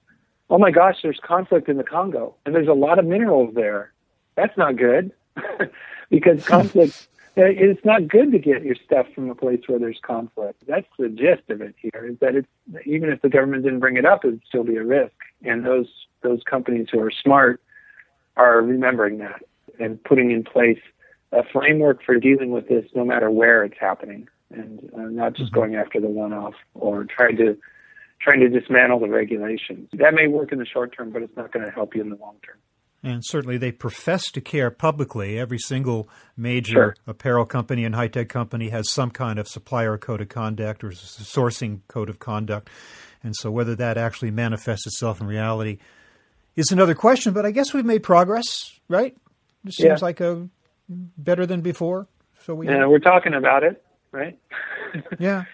oh 0.51 0.59
my 0.59 0.71
gosh, 0.71 0.97
there's 1.03 1.19
conflict 1.23 1.69
in 1.69 1.79
the 1.79 1.85
Congo 1.85 2.37
and 2.45 2.55
there's 2.55 2.69
a 2.69 2.75
lot 2.75 2.99
of 2.99 3.07
minerals 3.07 3.55
there. 3.55 3.93
That's 4.37 4.57
not 4.57 4.77
good 4.77 5.13
because 6.11 6.45
conflict, 6.45 7.09
it's 7.37 7.85
not 7.85 8.07
good 8.07 8.33
to 8.33 8.39
get 8.39 8.63
your 8.63 8.77
stuff 8.85 9.07
from 9.15 9.31
a 9.31 9.35
place 9.35 9.63
where 9.67 9.79
there's 9.79 10.01
conflict. 10.03 10.63
That's 10.69 10.87
the 10.99 11.09
gist 11.09 11.49
of 11.49 11.61
it 11.61 11.75
here 11.79 12.07
is 12.07 12.19
that 12.21 12.35
it's, 12.35 12.49
even 12.85 13.09
if 13.09 13.23
the 13.23 13.29
government 13.31 13.65
didn't 13.65 13.81
bring 13.81 13.97
it 13.97 14.05
up, 14.05 14.25
it 14.25 14.29
would 14.29 14.43
still 14.47 14.65
be 14.65 14.77
a 14.77 14.85
risk. 14.85 15.15
And 15.43 15.65
those, 15.65 15.89
those 16.23 16.43
companies 16.45 16.89
who 16.93 17.01
are 17.01 17.11
smart 17.11 17.61
are 18.37 18.61
remembering 18.63 19.19
that 19.19 19.43
and 19.79 20.03
putting 20.05 20.31
in 20.31 20.45
place 20.45 20.79
a 21.33 21.43
framework 21.53 22.03
for 22.05 22.17
dealing 22.17 22.51
with 22.51 22.69
this 22.69 22.85
no 22.95 23.05
matter 23.05 23.31
where 23.31 23.65
it's 23.65 23.79
happening 23.79 24.29
and 24.51 24.91
uh, 24.97 25.03
not 25.03 25.35
just 25.35 25.53
mm-hmm. 25.53 25.61
going 25.61 25.75
after 25.77 26.01
the 26.01 26.09
one-off 26.09 26.55
or 26.75 27.05
trying 27.05 27.37
to 27.37 27.57
trying 28.21 28.41
to 28.41 28.49
dismantle 28.49 29.01
the 29.01 29.09
regulations. 29.09 29.89
That 29.95 30.13
may 30.13 30.27
work 30.27 30.53
in 30.53 30.59
the 30.59 30.67
short 30.67 30.95
term, 30.95 31.11
but 31.11 31.23
it's 31.23 31.35
not 31.37 31.53
going 31.53 31.65
to 31.65 31.73
help 31.73 31.95
you 31.95 32.03
in 32.03 32.11
the 32.11 32.17
long 32.17 32.37
term. 32.45 32.59
And 33.03 33.23
certainly 33.25 33.57
they 33.57 33.73
profess 33.73 34.31
to 34.33 34.43
care 34.43 34.71
publicly. 34.71 35.39
Every 35.39 35.59
single 35.59 36.07
major 36.37 36.73
sure. 36.73 36.97
apparel 37.07 37.47
company 37.47 37.85
and 37.85 37.95
high 37.95 38.09
tech 38.09 38.29
company 38.29 38.69
has 38.69 38.91
some 38.91 39.11
kind 39.11 39.39
of 39.39 39.49
supplier 39.49 39.97
code 39.97 40.21
of 40.21 40.29
conduct 40.29 40.85
or 40.85 40.91
sourcing 40.91 41.81
code 41.89 42.11
of 42.11 42.19
conduct. 42.19 42.69
And 43.23 43.35
so 43.35 43.51
whether 43.51 43.75
that 43.77 43.97
actually 43.97 44.31
manifests 44.31 44.87
itself 44.87 45.21
in 45.21 45.27
reality 45.27 45.79
is 46.57 46.71
another 46.73 46.95
question, 46.95 47.33
but 47.33 47.47
I 47.47 47.51
guess 47.51 47.73
we've 47.73 47.85
made 47.85 48.03
progress, 48.03 48.79
right? 48.89 49.17
It 49.65 49.73
seems 49.73 50.01
yeah. 50.01 50.05
like 50.05 50.21
a 50.21 50.49
better 50.89 51.47
than 51.47 51.61
before. 51.61 52.09
So 52.45 52.55
we 52.55 52.67
yeah, 52.67 52.87
we're 52.87 52.99
talking 52.99 53.35
about 53.35 53.63
it, 53.63 53.83
right? 54.13 54.39
yeah. 55.19 55.45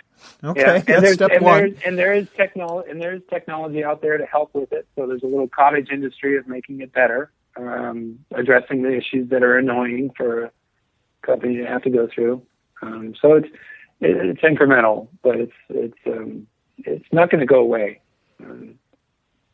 Okay. 0.43 0.83
Yeah. 0.89 0.97
And 0.97 1.15
step 1.15 1.31
and 1.31 1.45
one. 1.45 1.59
There's, 1.59 1.83
and 1.85 1.99
there 1.99 2.15
is 2.15 2.27
technology, 2.37 2.91
and 2.91 3.01
there 3.01 3.15
is 3.15 3.23
technology 3.29 3.85
out 3.85 4.01
there 4.01 4.17
to 4.17 4.25
help 4.25 4.55
with 4.55 4.73
it. 4.73 4.87
So 4.97 5.07
there's 5.07 5.23
a 5.23 5.27
little 5.27 5.49
cottage 5.49 5.89
industry 5.93 6.39
of 6.39 6.47
making 6.47 6.81
it 6.81 6.93
better, 6.93 7.31
um, 7.57 8.19
addressing 8.35 8.83
the 8.83 8.97
issues 8.97 9.29
that 9.31 9.43
are 9.43 9.59
annoying 9.59 10.11
for 10.17 10.45
a 10.45 10.51
company 11.23 11.57
to 11.59 11.67
have 11.67 11.83
to 11.83 11.91
go 11.91 12.09
through. 12.13 12.43
Um, 12.83 13.15
so 13.21 13.35
it's 13.35 13.49
it, 14.01 14.17
it's 14.17 14.41
incremental, 14.43 15.09
but 15.23 15.37
it's 15.37 15.53
it's 15.69 15.99
um, 16.07 16.47
it's 16.79 17.07
not 17.13 17.31
going 17.31 17.41
to 17.41 17.47
go 17.47 17.61
away. 17.61 18.01
Um, 18.43 18.79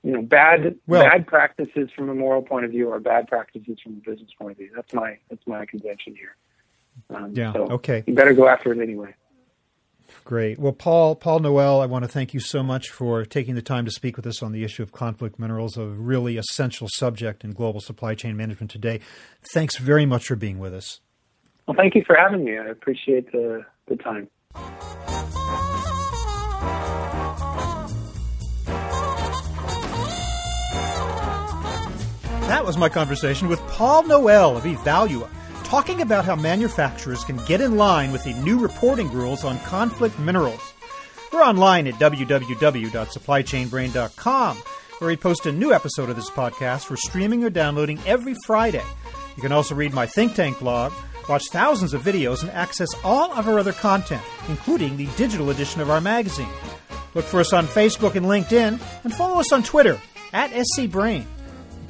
you 0.03 0.13
know, 0.13 0.23
bad 0.23 0.77
well, 0.87 1.05
bad 1.05 1.27
practices 1.27 1.91
from 1.95 2.09
a 2.09 2.15
moral 2.15 2.43
point 2.43 2.65
of 2.65 2.73
view 2.73 2.91
are 2.91 3.01
bad 3.01 3.29
practices 3.29 3.79
from 3.83 3.93
a 3.93 4.11
business 4.11 4.31
point 4.39 4.53
of 4.53 4.59
view. 4.59 4.71
That's 4.75 4.93
my 4.93 5.19
that's 5.31 5.47
my 5.47 5.65
convention 5.67 6.17
here. 6.17 6.37
Um, 7.11 7.33
yeah. 7.35 7.53
So 7.53 7.69
okay. 7.73 8.03
You 8.07 8.15
better 8.15 8.35
go 8.35 8.49
after 8.49 8.73
it 8.73 8.81
anyway. 8.81 9.15
Great. 10.25 10.59
Well, 10.59 10.73
Paul 10.73 11.15
Paul 11.15 11.41
Noel, 11.41 11.81
I 11.81 11.87
want 11.87 12.05
to 12.05 12.09
thank 12.09 12.35
you 12.35 12.41
so 12.41 12.63
much 12.63 12.91
for 12.91 13.25
taking 13.25 13.55
the 13.55 13.63
time 13.63 13.85
to 13.85 13.91
speak 13.91 14.17
with 14.17 14.27
us 14.27 14.43
on 14.43 14.53
the 14.53 14.65
issue 14.65 14.83
of 14.83 14.93
conflict 14.93 15.39
minerals, 15.39 15.77
a 15.77 15.87
really 15.87 16.37
essential 16.37 16.89
subject 16.95 17.45
in 17.45 17.53
global 17.53 17.81
supply 17.81 18.15
chain 18.15 18.37
management 18.37 18.71
today. 18.71 19.01
Thanks 19.53 19.79
very 19.79 20.05
much 20.05 20.27
for 20.27 20.37
being 20.37 20.59
with 20.59 20.75
us. 20.75 21.01
Well, 21.67 21.77
thank 21.77 21.95
you 21.95 22.03
for 22.05 22.17
having 22.17 22.45
me. 22.45 22.59
I 22.59 22.67
appreciate 22.67 23.31
the 23.31 23.65
the 23.87 23.97
time. 23.97 24.29
That 32.53 32.67
was 32.67 32.77
my 32.77 32.91
conversation 32.91 33.49
with 33.49 33.67
Paul 33.69 34.03
Noel 34.03 34.59
of 34.59 34.65
Ivalua, 34.65 35.31
talking 35.65 36.03
about 36.03 36.27
how 36.27 36.37
manufacturers 36.37 37.25
can 37.25 37.39
get 37.47 37.63
in 37.63 37.79
line 37.79 38.13
with 38.13 38.25
the 38.25 38.35
new 38.35 38.59
reporting 38.59 39.11
rules 39.11 39.43
on 39.43 39.59
conflict 39.61 40.19
minerals. 40.19 40.61
We're 41.33 41.43
online 41.43 41.87
at 41.87 41.95
www.supplychainbrain.com, 41.95 44.57
where 44.99 45.09
we 45.09 45.17
post 45.17 45.47
a 45.47 45.53
new 45.53 45.73
episode 45.73 46.11
of 46.11 46.17
this 46.17 46.29
podcast 46.29 46.85
for 46.85 46.99
streaming 46.99 47.43
or 47.43 47.49
downloading 47.49 47.99
every 48.05 48.35
Friday. 48.45 48.85
You 49.35 49.41
can 49.41 49.53
also 49.53 49.75
read 49.75 49.95
my 49.95 50.05
think 50.05 50.35
tank 50.35 50.59
blog, 50.59 50.93
watch 51.31 51.49
thousands 51.49 51.95
of 51.95 52.03
videos, 52.03 52.43
and 52.43 52.51
access 52.51 52.89
all 53.03 53.33
of 53.33 53.49
our 53.49 53.61
other 53.61 53.73
content, 53.73 54.21
including 54.51 54.99
the 54.99 55.07
digital 55.17 55.49
edition 55.49 55.81
of 55.81 55.89
our 55.89 56.03
magazine. 56.03 56.53
Look 57.15 57.25
for 57.25 57.41
us 57.41 57.55
on 57.55 57.67
Facebook 57.67 58.15
and 58.15 58.27
LinkedIn, 58.27 58.79
and 59.05 59.15
follow 59.15 59.41
us 59.41 59.53
on 59.53 59.63
Twitter 59.63 59.99
at 60.35 60.51
scbrain. 60.77 61.25